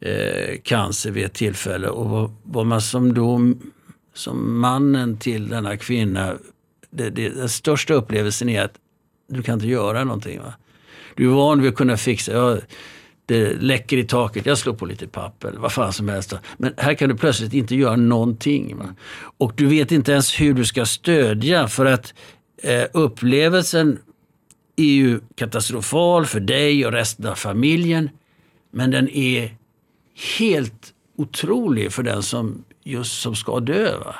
[0.00, 1.88] eh, cancer vid ett tillfälle.
[1.88, 3.40] Och vad, vad man som då,
[4.14, 6.34] som mannen till denna kvinna,
[6.90, 8.74] det, det, den största upplevelsen är att
[9.28, 10.40] du kan inte göra någonting.
[10.40, 10.54] Va?
[11.14, 12.60] Du är van vid att kunna fixa, Jag,
[13.26, 16.34] det läcker i taket, jag slår på lite papper vad fan som helst.
[16.56, 18.76] Men här kan du plötsligt inte göra någonting.
[18.76, 18.94] Va?
[19.38, 22.14] Och du vet inte ens hur du ska stödja för att
[22.62, 23.98] eh, upplevelsen
[24.76, 28.10] är ju katastrofal för dig och resten av familjen.
[28.72, 29.56] Men den är
[30.38, 33.98] helt otrolig för den som just som ska dö.
[33.98, 34.14] Va?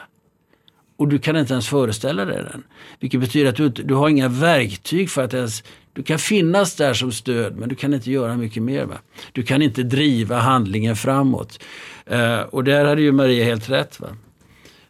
[0.97, 2.63] Och du kan inte ens föreställa dig den.
[3.01, 5.63] Vilket betyder att du, du har inga verktyg för att ens...
[5.97, 8.85] Du kan finnas där som stöd men du kan inte göra mycket mer.
[8.85, 8.99] Va?
[9.33, 11.63] Du kan inte driva handlingen framåt.
[12.07, 14.01] Eh, och där hade ju Maria helt rätt.
[14.01, 14.09] Va?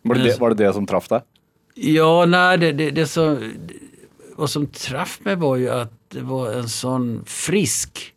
[0.02, 1.20] Var det det, var det det som traff deg?
[1.74, 3.52] Ja, nej, det, det, det som,
[4.36, 8.14] vad som traff mig var ju att det var en sån frisk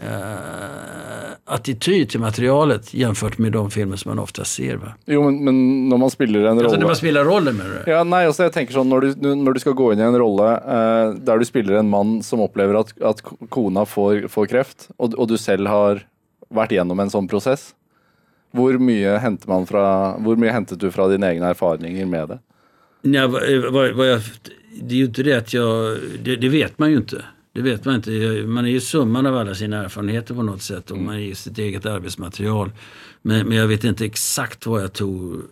[0.00, 4.76] eh, attityd till materialet jämfört med de filmer som man ofta ser.
[4.76, 4.92] Va?
[5.04, 7.90] Jo, men, men når man spiller en Alltså när man spelar rollen med det.
[7.90, 10.18] Ja, nei, altså jeg tenker sånn, Når du, når du skal gå inn i en
[10.18, 13.22] rolle eh, der du spiller en mann som opplever at, at
[13.52, 16.04] kona får, får kreft, og, og du selv har
[16.52, 17.72] vært gjennom en sånn prosess,
[18.52, 19.84] hvor mye, henter man fra,
[20.20, 22.40] hvor mye hentet du fra dine egne erfaringer med det?
[23.02, 23.42] Nej, vad,
[23.72, 24.20] vad, vad jag,
[24.80, 25.98] det är ju inte det att jag...
[26.24, 27.24] Det, det vet man ju inte.
[27.52, 28.10] Det vet man inte.
[28.46, 31.34] Man är ju summan av alla sina erfarenheter på något sätt och man är ju
[31.34, 32.72] sitt eget arbetsmaterial.
[33.22, 35.42] Men, men jag vet inte exakt vad jag tog...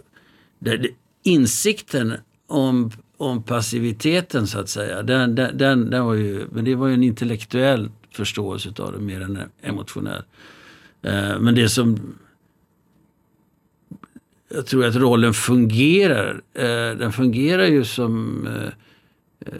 [0.58, 0.88] Det, det,
[1.22, 2.14] insikten
[2.46, 6.46] om, om passiviteten så att säga, den, den, den, den var ju...
[6.52, 10.22] Men det var ju en intellektuell förståelse av det mer än emotionell.
[11.02, 12.14] Eh, men det som
[14.54, 16.42] jag tror att rollen fungerar.
[16.54, 18.72] Eh, den fungerar ju som, eh,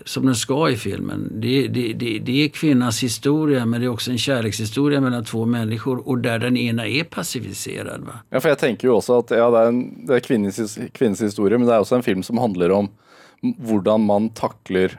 [0.05, 1.29] som den ska i filmen.
[1.41, 5.47] Det, det, det, det är kvinnans historia men det är också en kärlekshistoria mellan två
[5.47, 8.01] människor och där den ena är passiviserad.
[8.05, 8.13] Va?
[8.31, 10.91] Ja, for jeg tenker jo også at ja, det er, en, det er kvinnens, his-
[10.93, 12.91] kvinnens historie, men det er også en film som handler om
[13.41, 14.99] hvordan man takler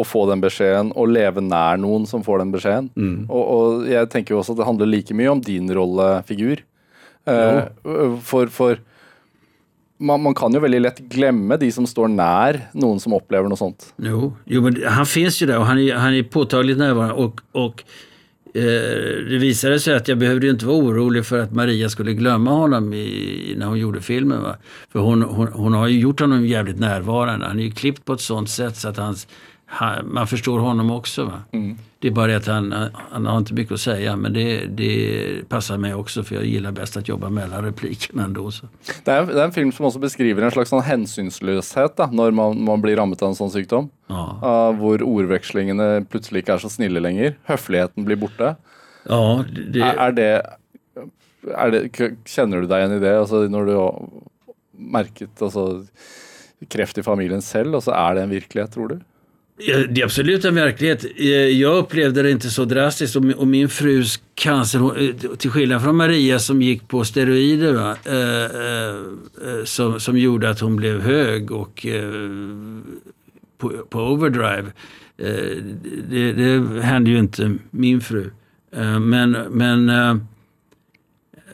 [0.00, 2.86] å få den beskjeden, og leve nær noen som får den beskjeden.
[3.28, 6.62] Og, og jeg tenker jo også at det handler like mye om din rollefigur.
[7.28, 7.58] Eh,
[8.24, 8.80] for for
[10.00, 13.58] man, man kan ju väldigt lätt glömma de som står nära någon som upplever något
[13.58, 13.94] sånt.
[13.96, 17.14] Jo, jo men han finns ju där och han är, han är påtagligt närvarande.
[17.14, 17.84] Och, och
[18.54, 22.50] Eh, det visade sig att jag behövde inte vara orolig för att Maria skulle glömma
[22.50, 24.42] honom i, när hon gjorde filmen.
[24.42, 24.56] Va?
[24.92, 27.46] För hon, hon, hon har ju gjort honom jävligt närvarande.
[27.46, 29.28] Han är ju klippt på ett sånt sätt så att hans,
[29.72, 31.24] han, man förstår honom också.
[31.24, 31.42] Va?
[31.52, 31.78] Mm.
[31.98, 32.74] Det är bara det att han,
[33.10, 36.72] han har inte mycket att säga men det, det passar mig också för jag gillar
[36.72, 38.50] bäst att jobba mellan replikerna ändå.
[38.50, 38.66] Så.
[39.04, 42.82] Det, är, det är en film som också beskriver en slags hänsynslöshet när man, man
[42.82, 43.90] blir rammet av en sån sjukdom.
[44.06, 44.24] Ja.
[44.42, 47.36] Uh, hvor ordvekslingene plutselig ikke er så snille lenger.
[47.46, 48.56] Høfligheten blir borte.
[49.06, 49.84] Ja, det...
[49.84, 50.32] Er, er det,
[51.52, 51.84] er det,
[52.26, 53.14] kjenner du deg igjen i det?
[53.20, 54.02] Altså, når du har
[54.96, 55.84] merket altså,
[56.72, 58.98] kreft i familien selv, altså, er det en virkelighet, tror du?
[59.66, 61.04] Det är absolut en verklighet.
[61.16, 65.96] Eh, jag upplevde det inte så drastiskt och min frus cancer, eh, till skillnad från
[65.96, 71.86] Maria som gick på steroider, va, eh, som, som gjorde att hon blev hög och
[73.58, 74.72] på, på overdrive.
[76.10, 78.30] Det, det hände ju inte min fru.
[79.00, 79.90] Men, men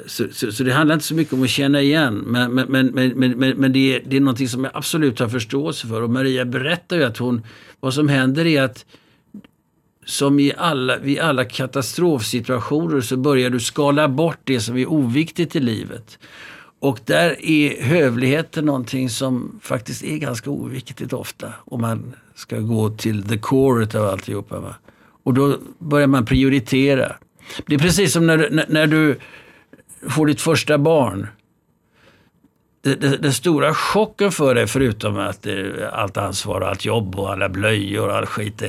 [0.07, 2.15] så, så, så, det handlar inte så mycket om att känna igen.
[2.15, 5.29] Men, men, men, men, men, men det, är, det är någonting som jag absolut har
[5.29, 6.03] förståelse för.
[6.03, 7.43] Och Maria berättar ju att hon,
[7.81, 8.87] vad som händer är att
[10.05, 15.57] som i alla, vid alla katastrofsituationer så börjar du skala bort det som är oviktigt
[15.57, 16.19] i livet.
[16.79, 21.53] Och där är hövligheten någonting som faktiskt är ganska oviktigt ofta.
[21.65, 24.61] Om man ska gå till the core av alltihopa.
[24.61, 24.75] Va?
[25.23, 27.17] Och då börjar man prioritera.
[27.67, 29.19] Det är precis som när, när, när du
[30.11, 31.29] får ditt första barn.
[32.99, 35.47] Den stora chocken för dig, förutom att
[35.93, 38.63] allt ansvar, allt jobb och alla blöjor och all skit.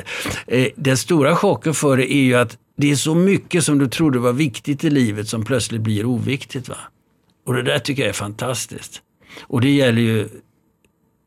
[0.48, 3.88] Eh, den stora chocken för dig är ju att det är så mycket som du
[3.88, 6.70] trodde var viktigt i livet som plötsligt blir oviktigt.
[6.70, 6.78] Va?
[7.46, 9.02] Och det där tycker jag är fantastiskt.
[9.42, 10.30] Och det gäller ju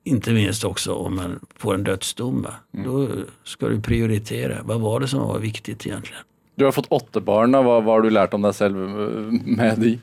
[0.04, 2.46] inte minst också om man får en dödsdom.
[2.74, 2.86] Mm.
[2.86, 3.08] Då
[3.44, 4.62] ska du prioritera.
[4.62, 6.22] Vad var det som var viktigt egentligen?
[6.54, 7.52] Du har fått åtta barn.
[7.52, 9.98] Vad, vad har du lärt om dig själv med de?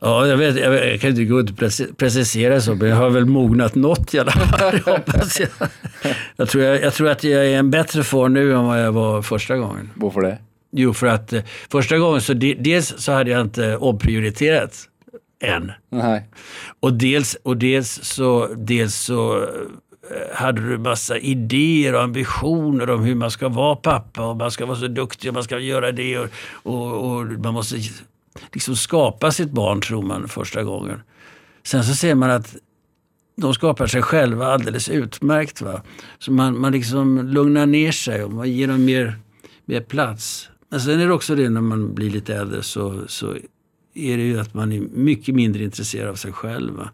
[0.00, 1.58] Ja, jag, vet, jag, jag kan inte gå ut och
[1.98, 4.78] precisera så, men jag har väl mognat något i alla fall.
[4.86, 5.48] hoppas jag.
[6.36, 8.92] Jag tror, jag, jag tror att jag är en bättre far nu än vad jag
[8.92, 9.90] var första gången.
[9.94, 10.38] Varför det?
[10.70, 14.88] Jo, för att eh, första gången så de, dels så hade jag inte omprioriterat
[15.40, 15.72] än.
[15.90, 16.22] Nej.
[16.80, 19.48] Och dels, och dels så, dels så
[20.10, 24.50] Eh, hade du massa idéer och ambitioner om hur man ska vara pappa och man
[24.50, 26.28] ska vara så duktig och man ska göra det och,
[26.62, 27.76] och, och man måste
[28.52, 31.02] liksom skapa sitt barn tror man första gången.
[31.62, 32.56] Sen så ser man att
[33.36, 35.60] de skapar sig själva alldeles utmärkt.
[35.60, 35.82] Va?
[36.18, 39.18] Så man, man liksom lugnar ner sig och man ger dem mer,
[39.64, 40.48] mer plats.
[40.68, 43.36] Men sen är det också det när man blir lite äldre så, så
[43.94, 46.74] är det ju att man är mycket mindre intresserad av sig själv.
[46.74, 46.90] Va?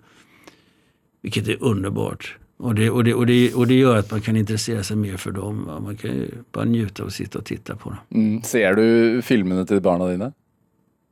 [1.22, 2.36] Vilket är underbart.
[2.62, 5.16] Och det, och, det, och, det, och det gör att man kan intressera sig mer
[5.16, 5.64] för dem.
[5.64, 5.80] Va?
[5.80, 7.98] Man kan ju bara njuta att sitta och titta på dem.
[8.10, 8.42] Mm.
[8.42, 10.32] Ser du filmerna till barnen dina?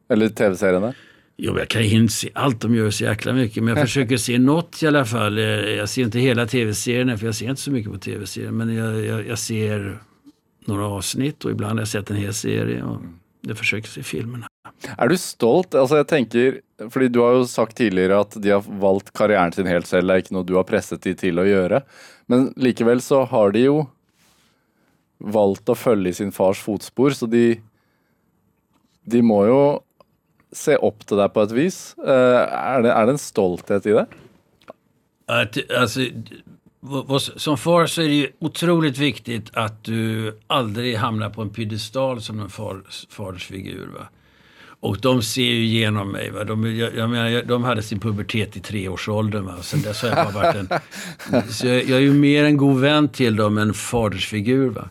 [0.08, 0.94] Eller tv-serierna?
[1.36, 3.62] Jo, jag kan inte se allt de gör så jäkla mycket.
[3.62, 5.38] Men jag försöker se något i alla fall.
[5.38, 8.50] Eh, jag ser inte hela tv-serierna för jag ser inte så mycket på tv-serier.
[8.50, 9.98] Men jag, jag, jag, ser
[10.66, 12.82] några avsnitt och ibland har jag sett en hel serie.
[12.82, 13.00] Och
[13.40, 14.46] jag försöker se filmerna.
[14.98, 15.74] Är du stolt?
[15.74, 16.60] Alltså jag tänker,
[16.90, 20.16] för du har ju sagt tidigare att de har valt karriären sin helt själv, det
[20.16, 21.82] inte något du har pressat dem till att göra.
[22.26, 23.84] Men likväl så har de ju
[25.18, 27.60] valt att följa sin fars fotspår, så de,
[29.04, 29.78] de må ju
[30.52, 31.94] se upp till det på ett vis.
[32.06, 34.06] Är det, är det en stolthet i det?
[35.26, 36.00] Att, alltså,
[37.36, 42.22] som far så är det ju otroligt viktigt att du aldrig hamnar på en piedestal
[42.22, 43.86] som en far, fadersfigur.
[43.86, 44.08] Va?
[44.80, 46.30] Och de ser ju igenom mig.
[46.30, 46.44] Va?
[46.44, 49.44] De, jag, jag menar, de hade sin pubertet i treårsåldern.
[49.44, 49.62] Va?
[49.62, 50.68] Sen dess har jag bara varit en...
[51.52, 54.70] så jag, jag, är ju mer en god vän till dem än fadersfigur.
[54.70, 54.88] Va?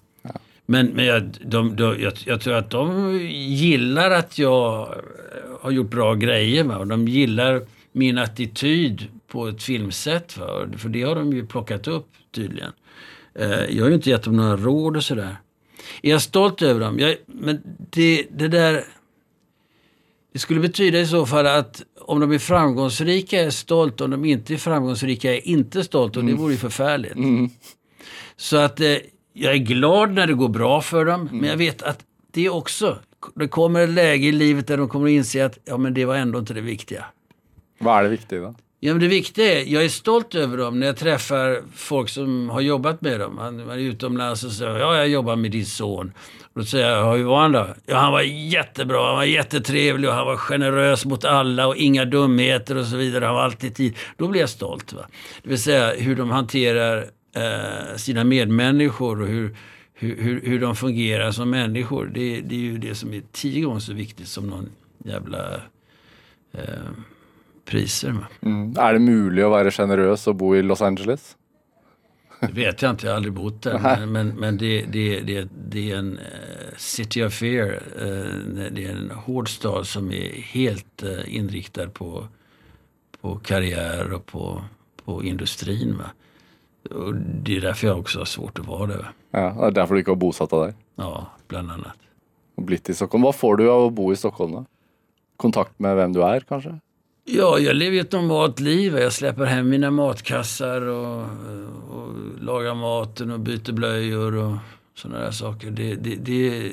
[0.65, 4.95] Men, men jag, de, de, jag, jag, tror att de gillar att jag
[5.61, 6.63] har gjort bra grejer.
[6.63, 6.77] Va?
[6.77, 7.61] Och de gillar
[7.91, 10.37] min attityd på ett filmsätt.
[10.37, 10.67] Va?
[10.77, 12.71] För det har de ju plockat upp tydligen.
[13.35, 15.35] Eh, jag har ju inte gett dem några råd och sådär.
[16.01, 16.99] Är jag stolt över dem?
[16.99, 18.83] Jag, men det, det där...
[20.33, 24.11] Det skulle betyda i så fall att om de är framgångsrika är jag stolt, om
[24.11, 26.41] de inte är framgångsrika är jag inte stolt och det mm.
[26.41, 27.15] vore ju förfärligt.
[27.15, 27.49] Mm.
[28.35, 28.97] Så att eh,
[29.33, 31.37] jag är glad när det går bra för dem, mm.
[31.37, 32.99] men jag vet att det också,
[33.35, 36.05] det kommer ett läge i livet där de kommer att inse att ja, men det
[36.05, 37.05] var ändå inte det viktiga.
[37.79, 38.55] Vad är det viktiga då?
[38.81, 42.49] Ja, men det viktiga är, jag är stolt över dem när jag träffar folk som
[42.49, 43.35] har jobbat med dem.
[43.35, 46.11] Man, man är utomlands och säger, ja, jag jobbar med din son.
[46.53, 47.67] Och då säger jag, hur var han då?
[47.85, 52.05] Ja, han var jättebra, han var jättetrevlig och han var generös mot alla och inga
[52.05, 53.25] dumheter och så vidare.
[53.25, 53.95] Han var alltid tid.
[54.17, 54.93] Då blir jag stolt.
[54.93, 55.05] Va?
[55.43, 57.05] Det vill säga hur de hanterar
[57.35, 59.55] eh, sina medmänniskor och hur,
[59.93, 62.11] hur, hur, hur de fungerar som människor.
[62.13, 64.69] Det, det är ju det som är tio gånger så viktigt som någon
[65.05, 65.53] jävla
[66.53, 66.89] eh,
[67.69, 68.15] priser.
[68.41, 68.73] Mm.
[68.77, 71.35] Er det mulig å være sjenerøs og bo i Los Angeles?
[72.39, 73.79] Det vet jag inte, jag har aldrig bott där.
[73.79, 77.81] Men, men, men det, det, det, det är en eh, city of fear.
[77.99, 82.27] Eh, det är en hård stad som är helt eh, inriktad på,
[83.21, 84.61] på karriär och på,
[85.05, 85.97] på industrin.
[85.97, 86.11] Va?
[86.95, 88.97] Och det är därför jag också har svårt att vara där.
[88.97, 89.07] Va?
[89.31, 90.75] Ja, Det er derfor du ikke har bosatt deg der?
[90.95, 92.07] Ja, bland annat.
[92.57, 93.27] Og blitt i Stockholm.
[93.27, 94.63] Hva får du av å bo i Stockholm, da?
[95.39, 96.79] Kontakt med hvem du er, kanskje?
[97.31, 98.97] Ja, jag lever ju ett normalt liv.
[98.97, 101.21] Jag släpper hem mina matkassar och,
[101.89, 104.55] och lagar maten och byter blöjor och
[104.95, 105.71] sådana där saker.
[105.71, 106.71] Det, det, det,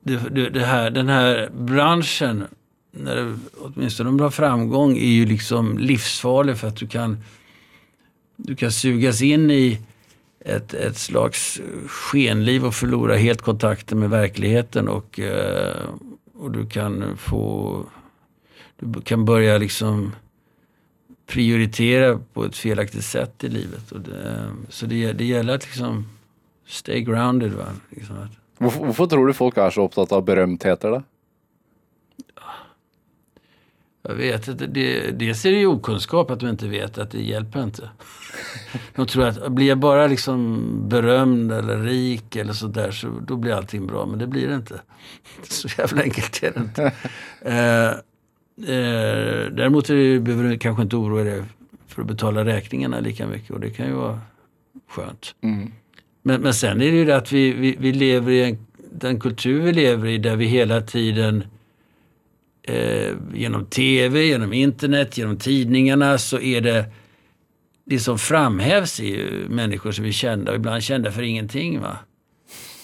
[0.00, 2.44] det, det, här, den här branschen,
[2.90, 7.18] när det, åtminstone om du har framgång, är ju liksom livsfarlig för att du kan,
[8.36, 9.78] du kan sugas in i
[10.40, 15.76] ett, ett slags skenliv och förlora helt kontakten med verkligheten och, eh,
[16.34, 17.84] och du kan få
[18.78, 20.14] du kan börja liksom
[21.26, 23.92] prioritera på ett felaktigt sätt i livet.
[23.92, 26.08] Och det, så det, det gäller att liksom
[26.66, 27.52] stay grounded.
[27.52, 27.66] Va?
[27.90, 31.02] Liksom att, Hvorfor, hvorfor tror du folk er så opptatt av berømtheter, da?
[34.08, 37.22] jag vet inte, det, dels är det ju okunskap att de inte vet att det
[37.22, 37.90] hjälper inte.
[38.94, 43.52] De tror att blir jag bara liksom berömd eller rik eller sådär så då blir
[43.52, 44.06] allting bra.
[44.06, 44.80] Men det blir det inte.
[45.42, 46.92] Så jävla enkelt är det inte.
[48.58, 51.42] Eh, däremot är behöver du kanske inte oroa dig
[51.86, 54.20] för att betala räkningarna lika mycket och det kan ju vara
[54.88, 55.34] skönt.
[56.22, 59.20] Men, men sen är det ju det att vi, vi, vi lever i en, den
[59.20, 61.44] kultur vi lever i där vi hela tiden
[62.62, 66.84] eh, genom tv, genom internet, genom tidningarna så är det
[67.84, 71.80] det som framhävs är ju människor som är kända och ibland kända för ingenting.
[71.80, 71.96] Va?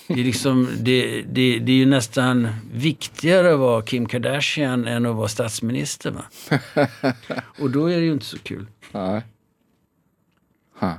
[0.09, 5.07] Det är, liksom, det, det, det är ju nästan viktigare att vara Kim Kardashian än
[5.07, 6.11] att vara statsminister.
[6.11, 6.25] Va?
[7.61, 8.67] Och då är det ju inte så kul.
[8.93, 9.23] Nei.
[10.79, 10.95] Huh.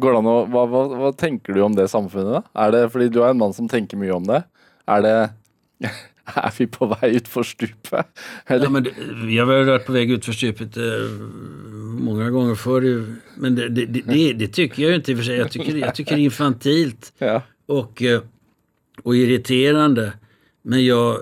[0.00, 2.46] Går det an å, hva, hva, hva tenker du om det samfunnet?
[2.56, 4.42] Er det, fordi du er en mann som tenker mye om det.
[4.88, 5.16] Er det
[6.36, 8.06] Er vi på vei utfor stupet?
[8.46, 8.64] Eller?
[8.64, 8.92] Ja, men det,
[9.24, 10.82] vi har väl varit på väg ut för stupet eh,
[12.00, 13.04] många gånger förr.
[13.34, 15.36] Men det, det, det, tycker jag inte i och för sig.
[15.36, 17.42] Jag tycker, jag tycker det är infantilt Ja.
[17.66, 18.20] och, eh,
[19.02, 20.12] och irriterande.
[20.62, 21.18] Men jag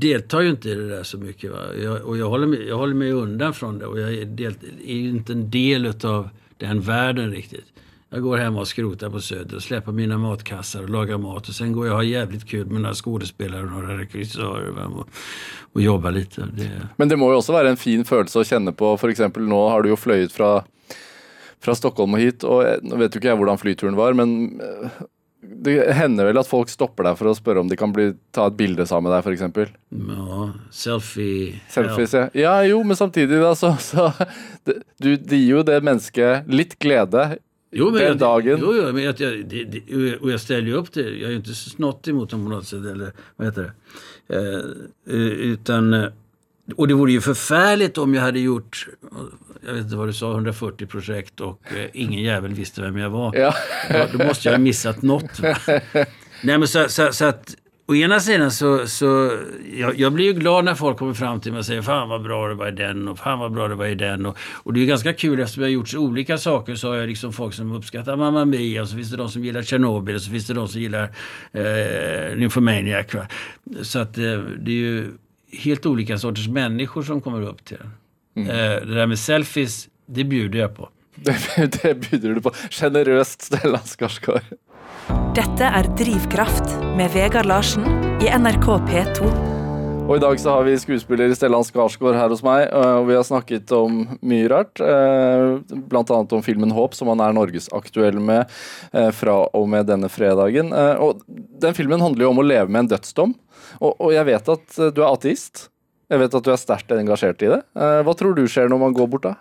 [0.00, 1.50] deltar ju inte i det där så mycket.
[1.50, 1.58] Va?
[1.82, 4.54] Jag, och jag håller, mig, jag håller mig undan från det och jag är, del,
[4.86, 6.28] är ju inte en del av
[6.58, 7.64] den världen riktigt.
[8.14, 11.48] Jag går hem och skrotar på Söder och släpper mina matkassar och lagar mat.
[11.48, 15.08] Och sen går jag och har jävligt kul med några skådespelare och några regissörer och,
[15.72, 16.48] och jobbar lite.
[16.52, 18.92] Det, Men det må jo også være en fin følelse å kjenne på.
[19.02, 20.60] For eksempel nå har du jo fløyet fra,
[21.58, 24.60] fra Stockholm og hit, og jeg, nå vet jo ikke jeg hvordan flyturen var, men
[24.62, 25.00] eh,
[25.66, 28.46] det hender vel at folk stopper deg for å spørre om de kan bli, ta
[28.46, 29.74] et bilde sammen med deg, f.eks.
[29.90, 31.58] ja, selfie.
[31.74, 32.28] Selfies, ja.
[32.38, 32.54] ja.
[32.70, 33.74] Jo, men samtidig, da, så,
[34.70, 37.40] du, Det gir jo det mennesket litt glede
[37.76, 38.58] Jo, men den jag, dagen.
[38.62, 41.00] Jo, jo, men jag, det, det, och jag ställer ju upp det.
[41.00, 42.78] Jag är ju inte snott emot dem på något sätt.
[42.78, 43.72] Eller vad heter det?
[44.36, 46.08] Eh, eh, utan, eh,
[46.76, 48.88] och det vore ju förfärligt om jag hade gjort,
[49.66, 53.10] jag vet inte vad du sa, 140 projekt och eh, ingen jävel visste vem jag
[53.10, 53.36] var.
[53.36, 53.54] Ja.
[53.88, 55.40] Ja, då måste jag ha missat något.
[55.40, 55.56] va?
[56.42, 57.56] Nej, men så, så, så att
[57.86, 59.38] å ena sidan så, så
[59.76, 62.22] jag, jag blir ju glad när folk kommer fram till mig och säger fan vad
[62.22, 64.26] bra det var i den och fan vad bra det var i den.
[64.26, 66.96] Och, och det är ganska kul eftersom jag har gjort så olika saker så har
[66.96, 70.14] jag liksom folk som uppskattar Mamma Mia och så finns det de som gillar Tjernobyl
[70.14, 71.10] och så finns det de som gillar
[71.52, 73.06] eh, Nymphomaniac.
[73.82, 75.10] Så att eh, det är ju
[75.52, 78.46] helt olika sorters människor som kommer upp till den.
[78.48, 80.88] Eh, det där med selfies, det bjuder jag på.
[81.82, 82.50] Det, bjuder du på.
[82.70, 84.42] Sjenerøst, Stellan Skarsgård.
[85.34, 87.84] Dette er Drivkraft med Vegard Larsen
[88.22, 89.28] i NRK P2.
[90.04, 93.16] Og i dag så har vi skuespiller Stellan Skarsgård her hos meg, øh, og vi
[93.16, 94.80] har snakket om mye rart.
[94.80, 98.44] øh, Blant annet om filmen Håp, som han er norgesaktuell med
[98.92, 100.72] øh, fra og med denne fredagen.
[100.76, 101.22] Og
[101.60, 103.32] den filmen handler jo om å leve med en dødsdom,
[103.80, 105.68] og, og jeg vet at øh, du er ateist.
[106.12, 107.62] Jeg vet at du er sterkt engasjert i det.
[107.80, 109.34] Eh, Hva tror du skjer når man går bort da?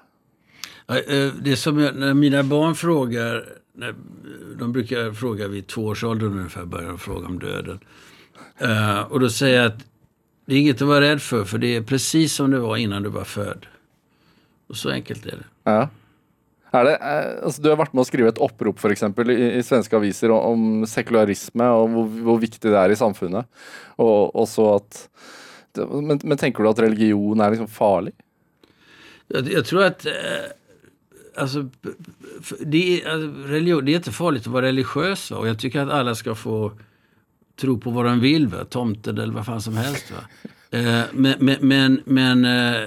[0.88, 3.44] Ja, eh, Det är som jag, när mina barn frågar, när,
[4.60, 7.80] de brukar fråga vid tvåårsåldern ungefär, börjar de fråga om döden.
[8.58, 9.86] Eh, och då säger jag att
[10.46, 13.04] det är inget att vara rädd för, för det är precis som det var innan
[13.04, 13.66] du var född.
[14.68, 15.46] Och så enkelt är det.
[15.64, 15.90] Ja.
[16.76, 19.52] Er det, eh, altså, du har vært med å skrive et opprop for eksempel, i,
[19.60, 20.42] i svenske aviser om,
[20.82, 23.46] om sekularisme og hvor, hvor viktig det er i samfunnet.
[24.02, 25.04] Og også at
[25.78, 28.14] det- men, men tenker du at religion er liksom farlig?
[29.28, 30.50] Jag, jag tror att eh,
[31.38, 31.70] alltså,
[32.60, 35.32] det, är, alltså, religion, det är inte farligt att vara religiös.
[35.32, 35.38] Va?
[35.38, 36.72] Och jag tycker att alla ska få
[37.62, 38.48] tro på vad de vill.
[38.48, 38.66] Va?
[38.66, 40.12] Tomten eller vad fan som helst.
[40.12, 40.18] Va?
[40.74, 42.82] Eh, men men, men, men eh,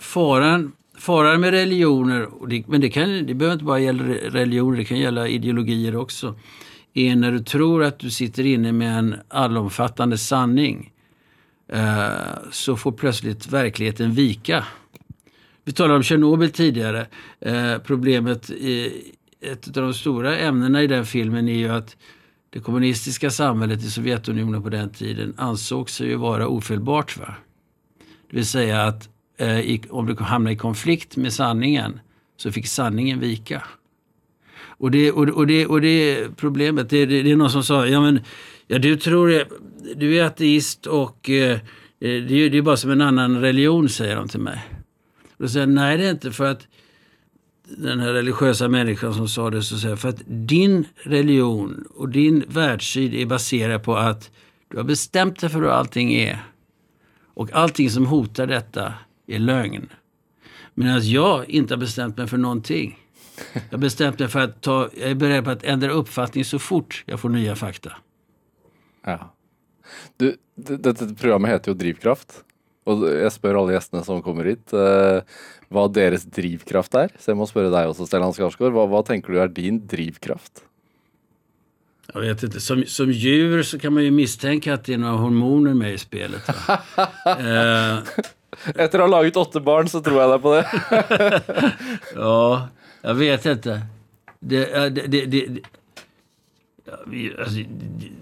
[0.00, 4.30] faran, faran med religioner, och det, men det, kan, det behöver inte bara gälla re-
[4.30, 6.34] religioner, det kan gälla ideologier också,
[6.94, 10.92] är när du tror att du sitter inne med en allomfattande sanning
[11.68, 12.06] eh,
[12.52, 14.64] så får plötsligt verkligheten vika.
[15.66, 17.06] Vi talade om Tjernobyl tidigare.
[17.40, 18.92] Eh, problemet, i,
[19.40, 21.96] ett av de stora ämnena i den filmen är ju att
[22.50, 27.16] det kommunistiska samhället i Sovjetunionen på den tiden ansåg sig ju vara ofelbart.
[27.16, 27.34] Va?
[28.30, 29.08] Det vill säga att
[29.38, 32.00] eh, i, om du hamnar i konflikt med sanningen
[32.36, 33.62] så fick sanningen vika.
[34.66, 36.90] Och det, och, och det, och det är problemet.
[36.90, 38.20] Det, det, det är någon som sa, ja men
[38.66, 39.44] ja, du tror,
[39.96, 41.58] du är ateist och eh, eh
[41.98, 44.75] det, är ju- det är bara som en annan religion säger de till mig.
[45.36, 46.66] Och då säger jag, nej det är inte för att
[47.64, 52.44] den här religiösa människan som sa det, så säger för att din religion och din
[52.48, 54.30] världssyn är baserad på att
[54.68, 56.44] du har bestämt dig för hur allting är.
[57.34, 58.94] Och allting som hotar detta
[59.26, 59.88] är lögn.
[60.74, 62.98] Medan jag inte har bestämt mig för någonting.
[63.52, 66.58] Jag har bestämt mig för att ta, jag är beredd på att ändra uppfattning så
[66.58, 67.92] fort jag får nya fakta.
[69.04, 69.34] Ja.
[70.16, 72.44] Du, d- dette programmet heter ju Drivkraft.
[72.86, 75.20] Og jeg spør alle gjestene som kommer hit, eh,
[75.74, 77.10] hva deres drivkraft er.
[77.18, 78.74] Så jeg må spørre deg også, Stellan Skarsgård.
[78.76, 80.62] Hva, hva tenker du er din drivkraft?
[82.14, 85.16] Jag vet inte, som, som djur så kan man ju misstänka att det är några
[85.16, 86.42] hormoner med i spelet.
[87.26, 87.98] Eh,
[88.74, 91.72] Etter å ha laget åtte barn, så tror jeg deg på det.
[92.14, 92.68] Ja,
[93.02, 93.74] jag vet inte.
[94.40, 94.62] Det,
[94.94, 95.60] det, det, det, det,
[96.86, 98.12] ja, vi, alltså, det,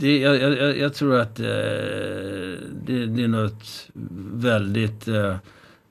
[0.00, 1.46] det, jag, jag, jag- tror att eh,
[2.86, 3.88] det, det är något
[4.34, 5.36] väldigt eh,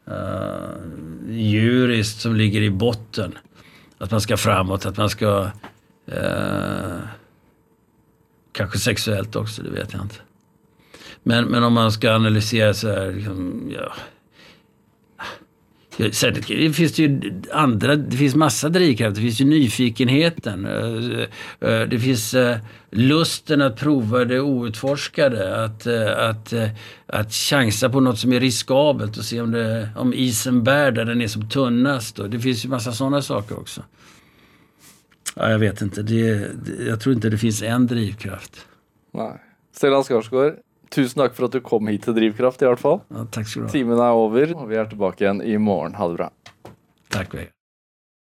[0.07, 0.75] uh,
[1.29, 3.37] djuriskt som ligger i botten.
[3.97, 5.49] Att man ska framåt, att man ska...
[6.07, 6.97] Eh,
[8.51, 10.15] kanske sexuellt också, det vet jag inte.
[11.23, 13.93] Men, men om man ska analysera så här, liksom, ja.
[16.11, 19.15] Sen det finns det ju andra, det finns massa drivkrafter.
[19.15, 20.65] Det finns ju nyfikenheten.
[20.65, 22.57] Eh, eh, det finns eh,
[22.89, 25.63] lusten att prova det outforskade.
[25.63, 25.87] Att,
[26.17, 26.53] att,
[27.05, 31.05] att chansa på något som är riskabelt och se om, det, om isen bär där
[31.05, 32.19] den är som tunnast.
[32.29, 33.83] Det finns ju massa sådana saker också.
[35.35, 36.01] Ja, jag vet inte.
[36.01, 36.51] Det,
[36.87, 38.65] jag tror inte det finns en drivkraft.
[39.13, 39.41] Nej.
[39.75, 40.53] Stellan Skarsgård,
[40.93, 42.99] tusen takk for at du kom hit til Drivkraft, i hvert fall.
[43.13, 43.71] Ja, tack ska du ha.
[43.73, 45.95] Timen er over, og vi er tilbake igjen i morgen.
[45.99, 46.29] Ha det bra.
[47.13, 47.58] Tack Vegard.